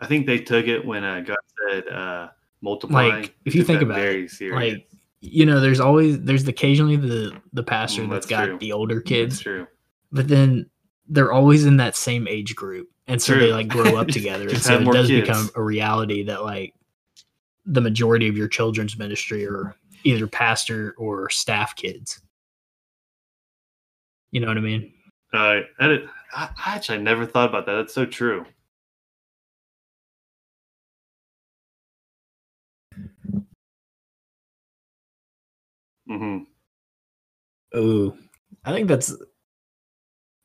[0.00, 1.36] I think they took it when uh, God
[1.70, 2.28] said uh,
[2.62, 3.20] multiply.
[3.20, 4.72] Like, if you think about it, very serious.
[4.74, 4.88] like
[5.24, 8.58] you know there's always there's occasionally the the pastor Mm, that's that's got true.
[8.58, 9.66] the older That's kids true.
[10.12, 10.68] but then
[11.08, 14.58] they're always in that same age group and so they like grow up together and
[14.62, 15.26] so it does kids.
[15.26, 16.74] become a reality that like
[17.66, 22.20] the majority of your children's ministry are either pastor or staff kids
[24.30, 24.92] you know what i mean
[25.32, 25.98] Uh, I,
[26.36, 27.74] I actually never thought about that.
[27.74, 28.44] That's so true.
[36.08, 36.38] Hmm
[37.76, 38.16] Ooh,
[38.64, 39.14] I think that's.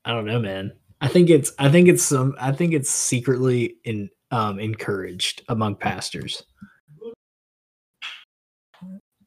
[0.04, 0.72] I don't know, man.
[1.00, 1.52] I think it's.
[1.58, 2.34] I think it's some.
[2.40, 6.42] I think it's secretly in um encouraged among pastors.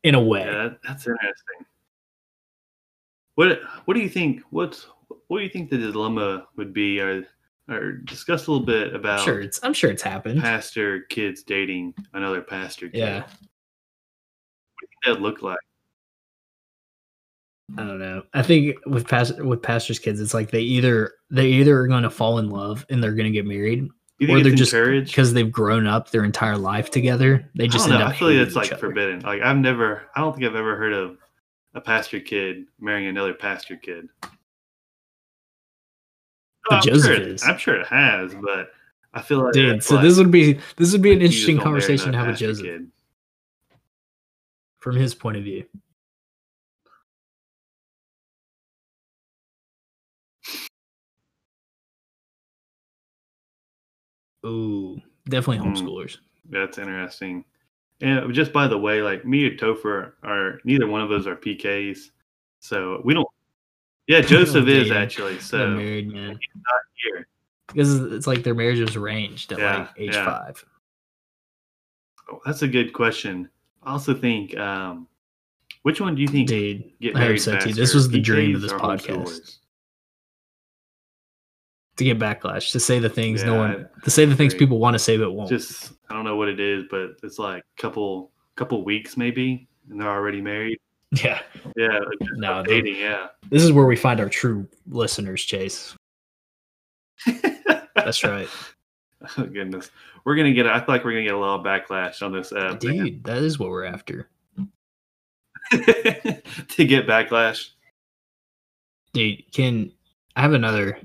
[0.03, 1.65] In a way, Yeah, that's interesting.
[3.35, 4.41] What What do you think?
[4.49, 4.87] What's
[5.27, 6.99] What do you think the dilemma would be?
[6.99, 7.25] Or
[7.69, 9.59] or discuss a little bit I'm about sure it's.
[9.63, 10.41] I'm sure it's happened.
[10.41, 12.89] pastor kids dating another pastor.
[12.89, 12.97] Kid.
[12.97, 15.57] Yeah, What do you think that'd look like?
[17.77, 18.23] I don't know.
[18.33, 22.03] I think with past with pastors' kids, it's like they either they either are going
[22.03, 23.87] to fall in love and they're going to get married,
[24.29, 27.49] or they're just because they've grown up their entire life together.
[27.55, 28.07] They just I don't end know.
[28.07, 28.13] up.
[28.13, 28.79] I feel like it's like other.
[28.79, 29.21] forbidden.
[29.21, 30.03] Like I've never.
[30.15, 31.17] I don't think I've ever heard of
[31.73, 34.09] a pastor kid marrying another pastor kid.
[36.69, 37.43] But I'm sure it-.
[37.45, 38.71] I'm sure it has, but
[39.13, 42.11] I feel like Dude, so like- this would be this would be an interesting conversation
[42.11, 42.87] to have with Joseph kid.
[44.79, 45.65] from his point of view.
[54.45, 55.73] Ooh, definitely Hmm.
[55.75, 56.17] homeschoolers.
[56.49, 57.45] That's interesting.
[58.01, 61.35] And just by the way, like me and Topher are neither one of us are
[61.37, 62.09] PKs,
[62.59, 63.27] so we don't.
[64.07, 64.97] Yeah, Joseph is dude.
[64.97, 65.33] actually.
[65.33, 67.27] They're So married man not here,
[67.67, 70.25] because it's like their marriage was arranged at Yeah, like age yeah.
[70.25, 70.65] five.
[72.29, 73.49] Oh, that's a good question.
[73.83, 75.07] I also think, um,
[75.83, 77.73] which one do you think Dude, get I hope married so too.
[77.73, 79.57] This was the dream of this podcast homeschoolers?
[81.97, 84.93] To get backlash to say the things no one to say the things people want
[84.95, 85.49] to say but won't.
[85.49, 89.99] Just I don't know what it is, but it's like couple couple weeks maybe, and
[89.99, 90.79] they're already married.
[91.23, 91.41] yeah,
[91.75, 91.99] Yeah,
[92.35, 92.95] no, dating.
[92.95, 95.95] Yeah, this is where we find our true listeners, Chase.
[97.95, 98.49] That's right,
[99.37, 99.91] oh goodness,
[100.25, 100.65] we're gonna get.
[100.65, 102.97] I feel like we're gonna get a lot of backlash on this app, man.
[102.97, 103.23] dude.
[103.23, 104.29] That is what we're after.
[105.71, 107.69] to get backlash.
[109.13, 109.91] Dude, can
[110.35, 110.99] I have another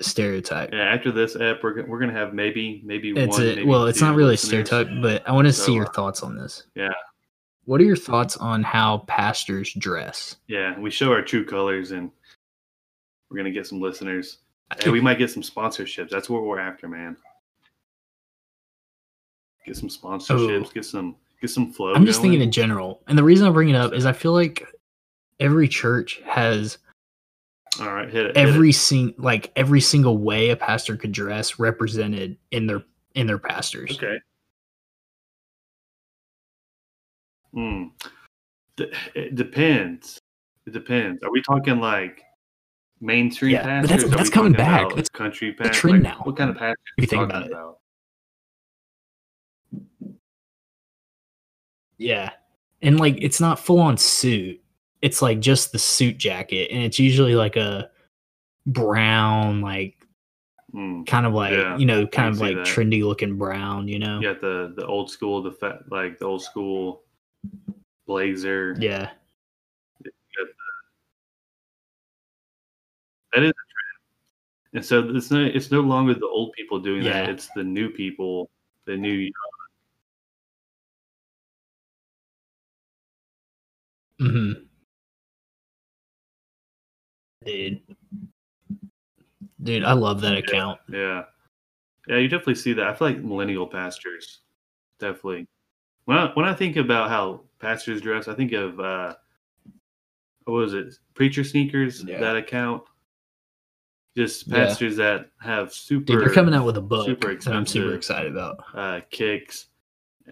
[0.00, 0.72] stereotype?
[0.72, 3.42] Yeah, after this app, we're we're gonna have maybe maybe It's one.
[3.42, 5.86] a maybe well, it's not really a stereotype, but I want to So, see your
[5.86, 6.64] thoughts on this.
[6.74, 6.92] yeah.
[7.66, 10.36] What are your thoughts on how pastors dress?
[10.48, 12.10] Yeah, we show our true colors, and
[13.30, 14.38] we're gonna get some listeners.
[14.82, 16.10] And we might get some sponsorships.
[16.10, 17.16] That's what we're after, man.
[19.64, 20.66] Get some sponsorships.
[20.66, 20.70] Oh.
[20.74, 21.94] Get some get some flow.
[21.94, 22.32] I'm just going.
[22.32, 24.66] thinking in general, and the reason I bring it up is I feel like
[25.40, 26.78] every church has
[27.80, 28.36] All right, hit it.
[28.36, 28.74] every it.
[28.74, 32.82] sing like every single way a pastor could dress represented in their
[33.14, 33.92] in their pastors.
[33.96, 34.18] Okay.
[37.52, 37.84] Hmm.
[38.76, 40.18] D- it depends.
[40.66, 41.22] It depends.
[41.22, 42.22] Are we talking like
[43.00, 43.90] mainstream Yeah, but pastors?
[43.90, 44.86] that's- that's coming back.
[44.86, 45.76] about That's country pastors.
[45.76, 46.20] trend now.
[46.24, 46.76] What kind of pastors?
[46.96, 47.52] If you think about it.
[51.98, 52.30] Yeah.
[52.82, 54.60] And like it's not full on suit.
[55.04, 57.90] It's like just the suit jacket and it's usually like a
[58.66, 59.96] brown like
[60.72, 61.02] Hmm.
[61.04, 62.66] kind of like Yeah, you know kind of like that.
[62.66, 64.18] trendy looking brown, you know.
[64.18, 67.02] You got the the old school, the fat like the old school
[68.06, 68.74] blazer.
[68.80, 69.10] Yeah.
[73.34, 73.54] That is a trend.
[74.72, 77.28] And so it's no it's no longer the old people doing that.
[77.28, 78.50] It's the new people,
[78.86, 79.30] the new
[84.20, 84.66] Mhm.
[87.44, 87.80] Dude.
[89.62, 90.78] Dude, I love that account.
[90.90, 91.24] Yeah.
[92.06, 92.86] Yeah, you definitely see that.
[92.86, 94.40] I feel like millennial pastors
[95.00, 95.46] definitely.
[96.04, 99.14] When I when I think about how pastors dress, I think of uh
[100.44, 100.94] what was it?
[101.14, 102.20] Preacher sneakers, Yeah.
[102.20, 102.82] that account.
[104.16, 104.66] Just Yeah.
[104.66, 107.94] pastors that have super Dude, they're coming out with a book super that I'm super
[107.94, 108.58] excited about.
[108.74, 109.66] uh kicks.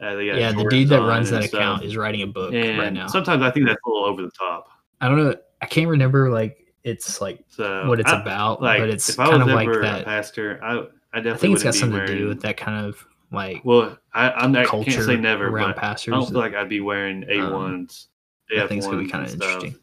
[0.00, 1.58] Uh, they got Yeah, the dude that runs that stuff.
[1.60, 3.06] account is writing a book and right now.
[3.06, 4.68] sometimes I think that's a little over the top.
[5.00, 5.34] I don't know.
[5.60, 9.40] I can't remember like it's like So what it's I- about, like but it's kind
[9.42, 10.04] of like that.
[10.04, 13.04] pastor, I I definitely I think it's got something to do with that kind of
[13.30, 16.12] like Well, I I'm I culture can't say never, around but pastors.
[16.12, 18.08] I don't feel like I'd be wearing A ones.
[18.50, 19.76] I think it's gonna be kind of interesting.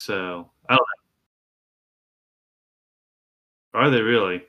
[0.00, 0.86] So I don't.
[3.74, 4.42] Are they really?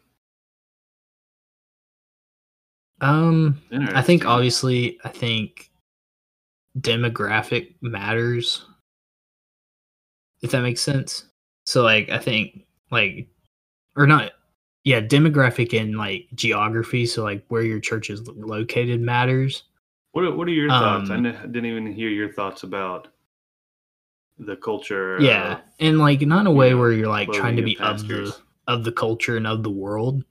[3.01, 5.69] Um, I think obviously, I think
[6.79, 8.65] demographic matters.
[10.45, 11.25] If that makes sense.
[11.65, 13.27] So, like, I think, like,
[13.95, 14.33] or not,
[14.83, 17.07] yeah, demographic and like geography.
[17.07, 19.63] So, like, where your church is located matters.
[20.11, 21.09] What are, what are your thoughts?
[21.09, 23.07] I um, n- didn't even hear your thoughts about
[24.37, 25.19] the culture.
[25.19, 27.75] Yeah, of- and like not in a way know, where you're like trying to be
[27.79, 28.35] of of the
[28.67, 30.23] of the culture and of the world,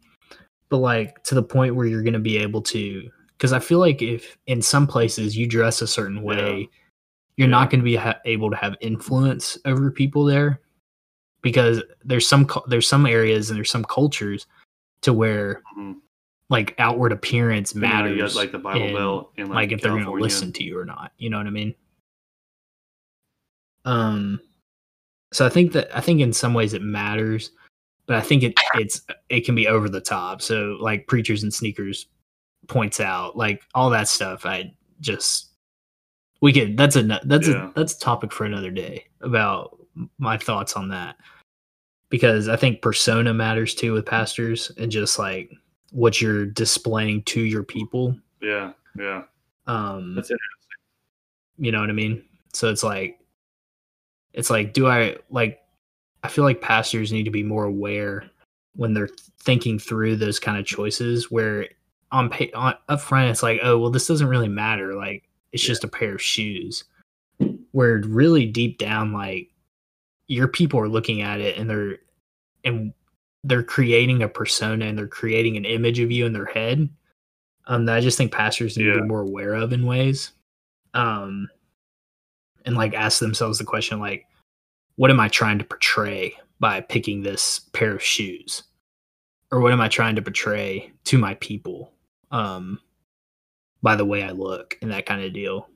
[0.69, 3.11] but like to the point where you're going to be able to.
[3.37, 6.69] Because I feel like if in some places you dress a certain way,
[7.37, 10.61] you're not going to be ha- able to have influence over people there
[11.43, 14.47] because there's some there's some areas and there's some cultures
[15.03, 15.97] to where Mhm.
[16.49, 19.91] like outward appearance matters you got like the Bible in, Belt and like, if they're
[19.93, 21.75] going to listen to you or not you know what i mean?
[23.85, 24.41] Um
[25.33, 27.51] so i think that i think in some ways it matters
[28.07, 30.41] but i think it it's it can be over the top.
[30.41, 32.07] So like preachers and sneakers
[32.69, 35.51] points out like all that stuff i just
[36.45, 37.71] we can that's a that's Yeah.
[37.71, 39.79] a that's a topic for another day about
[40.19, 41.17] my thoughts on that.
[42.11, 45.51] Because i think persona matters too with pastors and just like
[45.91, 48.15] what you're displaying to your people.
[48.43, 49.23] Yeah, yeah,
[49.67, 50.37] um that's it.
[51.57, 52.23] you know what i mean?
[52.53, 53.19] So it's like
[54.35, 55.61] it's like do i like
[56.25, 58.25] i feel like pastors need to be more aware
[58.77, 59.09] when they're
[59.41, 61.67] thinking through those kind of choices where
[62.13, 64.93] on pay on up front it's like oh well this doesn't really matter.
[64.95, 65.23] Like
[65.55, 65.69] it's Yeah.
[65.69, 66.85] just a pair of shoes
[67.73, 69.51] where really deep down like
[70.29, 71.99] your people are looking at it and they're
[72.65, 72.93] and
[73.45, 76.89] they're creating a persona and they're creating an image of you in their head
[77.67, 80.33] um that i just think pastors need to be more aware of in ways.
[80.93, 81.49] Um
[82.67, 84.27] and like ask themselves the question like
[84.97, 88.63] what am i trying to portray by picking this pair of shoes?
[89.51, 91.93] Or what am i trying to portray to my people?
[92.31, 92.81] Um
[93.85, 95.69] by the way i look and that kind of deal.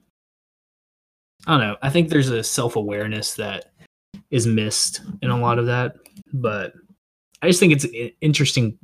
[1.47, 1.77] I don't know.
[1.83, 3.73] I think there's a self-awareness that
[4.31, 5.95] is missed in a lot of that
[6.33, 6.73] but
[7.43, 8.77] i just think it's an interesting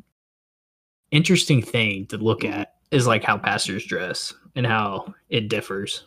[1.11, 6.05] interesting thing to look at is like how pastors dress and how it differs.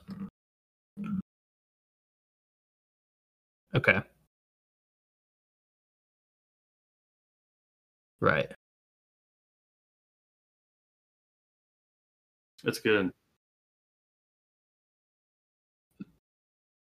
[3.75, 4.01] Okay.
[8.19, 8.51] Right
[12.63, 13.11] That's good.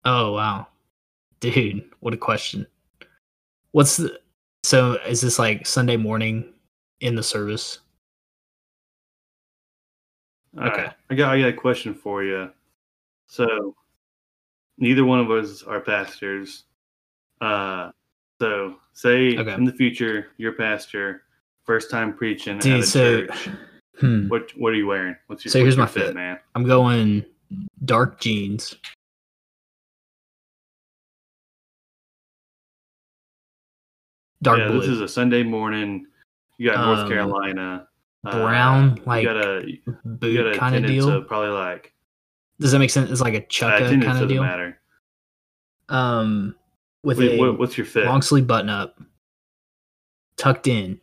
[0.04, 0.68] oh wow
[1.40, 2.64] dude what a question
[3.72, 4.20] what's the
[4.62, 6.44] so is this like sunday morning
[7.00, 7.80] in the service
[10.56, 10.82] All Okay.
[10.84, 10.92] right.
[11.10, 12.50] I got I got a question for you.
[13.26, 13.74] So,
[14.78, 16.64] neither one of us are pastors.
[17.40, 17.90] Uh,
[18.40, 19.52] so say Okay.
[19.54, 21.24] in the future you're pastor,
[21.64, 23.48] first time preaching Dude, at a so- church.
[23.98, 24.28] Hmm.
[24.28, 25.16] What what are you wearing?
[25.26, 26.14] What's your So here's your my fit.
[26.14, 26.38] man?
[26.54, 27.24] i'm going
[27.84, 28.74] dark jeans
[34.42, 36.06] dark yeah, blue this is a Sunday morning.
[36.58, 37.88] You got North Um, Carolina.
[38.24, 41.92] brown, you like, got a you got boot a kind of deal probably like
[42.58, 44.80] does that make sense it's like a uh, chukka attendance kind of doesn't deal matter.
[45.88, 46.54] um
[47.04, 48.04] with Wait, a what, what's your fit?
[48.06, 49.00] long sleeve button up,
[50.36, 51.00] tucked in,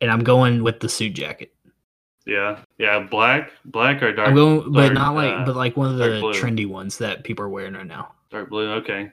[0.00, 1.52] and I'm going with the suit jacket.
[2.26, 4.28] Yeah, yeah, black, black or dark.
[4.28, 7.22] I'm going, but dark, not like, uh, but like one of the trendy ones that
[7.24, 8.12] people are wearing right now.
[8.30, 8.70] dark blue.
[8.74, 9.10] Okay.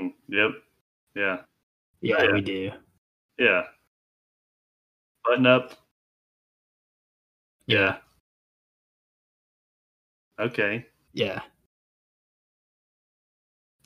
[0.00, 0.50] Mm, Yep.
[1.14, 1.38] Yeah.
[2.00, 2.32] Yeah, Yeah.
[2.32, 2.70] we do.
[3.38, 3.62] Yeah.
[5.24, 5.72] Button up.
[7.66, 7.98] Yeah,
[10.40, 10.86] Okay.
[11.12, 11.42] yeah.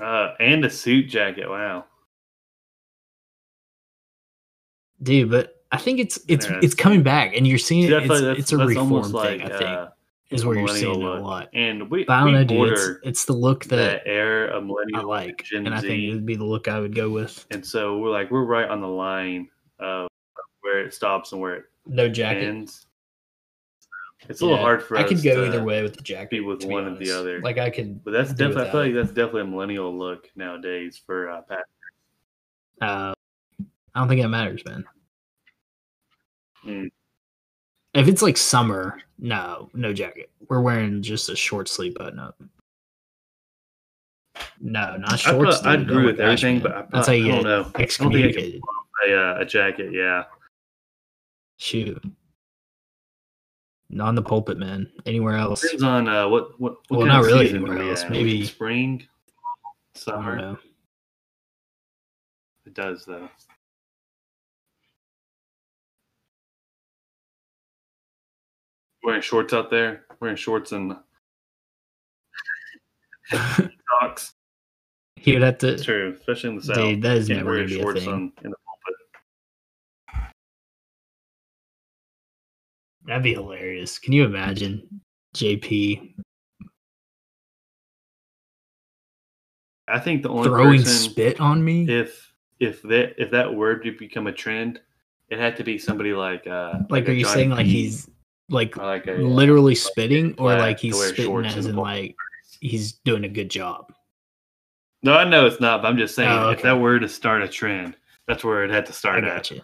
[0.02, 1.48] Uh, and a suit jacket.
[1.48, 1.84] Wow.
[5.02, 5.30] dude.
[5.30, 7.92] But I think it's it's Yeah, it's coming back, and you're seeing it.
[7.92, 9.12] It's, it's a reform thing.
[9.12, 9.88] like I think uh,
[10.30, 11.48] is where you're seeing it a lot.
[11.52, 12.72] And we, But I don't know, dude.
[12.72, 16.02] It's, it's the look that that air of I millennial like, Gen and I think
[16.02, 17.46] it would be the look I would go with.
[17.50, 19.48] and so we're like we're right on the line
[19.78, 20.08] of
[20.60, 22.44] where it stops and where it No jacket.
[22.44, 22.86] ends.
[24.28, 25.08] It's a little Yeah, hard for I us.
[25.08, 26.30] could go to, either way with the jacket.
[26.30, 27.40] be with one or the other.
[27.40, 28.04] Like I could.
[28.04, 31.64] But that's definitely I feel like that's definitely a millennial look nowadays for uh, Pat.
[32.80, 33.14] Uh,
[33.94, 34.84] I don't think that matters, man.
[36.64, 36.90] Mm.
[37.94, 40.30] If it's like summer, no, no jacket.
[40.48, 42.40] We're wearing just a short sleeve button up.
[44.60, 45.60] No, not I shorts.
[45.60, 46.62] feel- I'd agree Oh with everything, man.
[46.62, 47.50] but I, that's I, how you I don't know.
[47.50, 48.60] I don't think I excommunicated.
[48.62, 49.92] pull a, uh, a jacket.
[49.92, 50.24] Yeah.
[51.58, 52.02] Shoot.
[53.94, 54.90] Not in the pulpit, man.
[55.04, 55.60] Anywhere else.
[55.60, 58.04] Depends on uh, what what, what Well, kind not of really anywhere else.
[58.08, 59.06] Maybe- spring,
[59.94, 60.58] summer.
[62.64, 63.28] It does though.
[69.04, 70.94] Wearing shorts out there, wearing shorts and
[74.00, 74.34] socks.
[75.16, 75.82] he would have to.
[75.82, 76.76] True, especially in the south.
[76.76, 78.08] Dude, that is never gonna be a thing.
[78.08, 78.56] on in the
[83.06, 83.98] That'd be hilarious.
[83.98, 85.00] Can you imagine
[85.34, 86.14] JP
[89.88, 91.88] I think the only throwing person spit on me?
[91.88, 94.80] if if that if that word did become a trend
[95.28, 98.08] it had to be somebody like uh Like, a are you Johnny saying like he's
[98.48, 102.14] like like a uh, literally spitting, or like he's spitting as in like
[102.60, 103.92] he's doing a good job?
[105.02, 107.42] No, I know it's not, but I'm just saying Oh, if that were to start
[107.42, 107.96] a trend,
[108.28, 109.50] that's where it had to I start at.
[109.50, 109.62] you.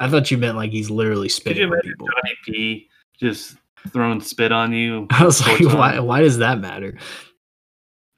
[0.00, 2.08] I thought you meant like he's literally spitting on people.
[2.08, 2.88] Johnny P
[3.18, 3.56] just
[3.90, 5.06] throwing spit on you?
[5.10, 5.76] I was like, on?
[5.78, 5.98] why?
[6.00, 6.96] Why does that matter?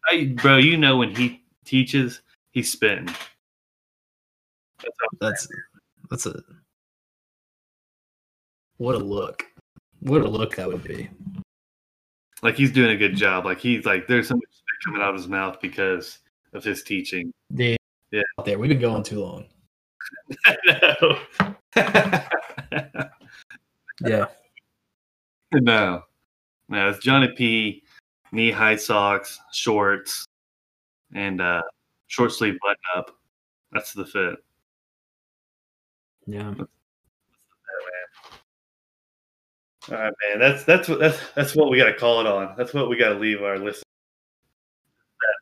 [0.08, 2.22] I, bro, you know when he teaches,
[2.52, 3.06] he's spitting.
[4.80, 5.48] That's That's
[6.10, 6.42] that's a
[8.78, 9.44] what a look.
[10.00, 11.08] What a look that would be.
[12.42, 13.44] like he's doing a good job.
[13.44, 16.18] Like he's like there's so much spit coming out of his mouth because
[16.52, 17.32] of his teaching.
[17.54, 17.76] Dude,
[18.10, 18.22] Yeah.
[18.38, 19.46] Out There, we've been going too long.
[20.66, 21.18] No.
[24.04, 24.26] Yeah.
[25.52, 26.02] no.
[26.68, 27.82] No, it's Johnny P,
[28.32, 30.24] knee high socks, shorts,
[31.14, 31.62] and uh
[32.06, 33.16] short sleeve button up.
[33.70, 34.36] That's the fit.
[36.26, 36.54] Yeah.
[39.90, 40.38] All right, man.
[40.38, 42.54] That's that's what that's that's what we got to call it on.
[42.56, 43.82] That's what we got to leave our listeners.
[45.20, 45.34] That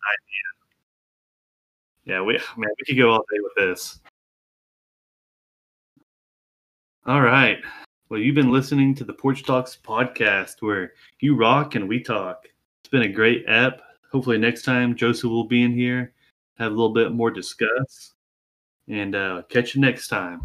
[2.06, 2.16] idea.
[2.16, 4.00] Yeah, we man, we could go all day with this.
[7.06, 7.58] All right.
[8.10, 12.46] Well, you've been listening to the Porch Talks podcast, where you rock and we talk.
[12.82, 13.80] It's been a great app.
[14.12, 16.12] Hopefully, next time Joseph will be in here,
[16.58, 18.12] have a little bit more discuss,
[18.86, 20.42] and uh, catch you next time.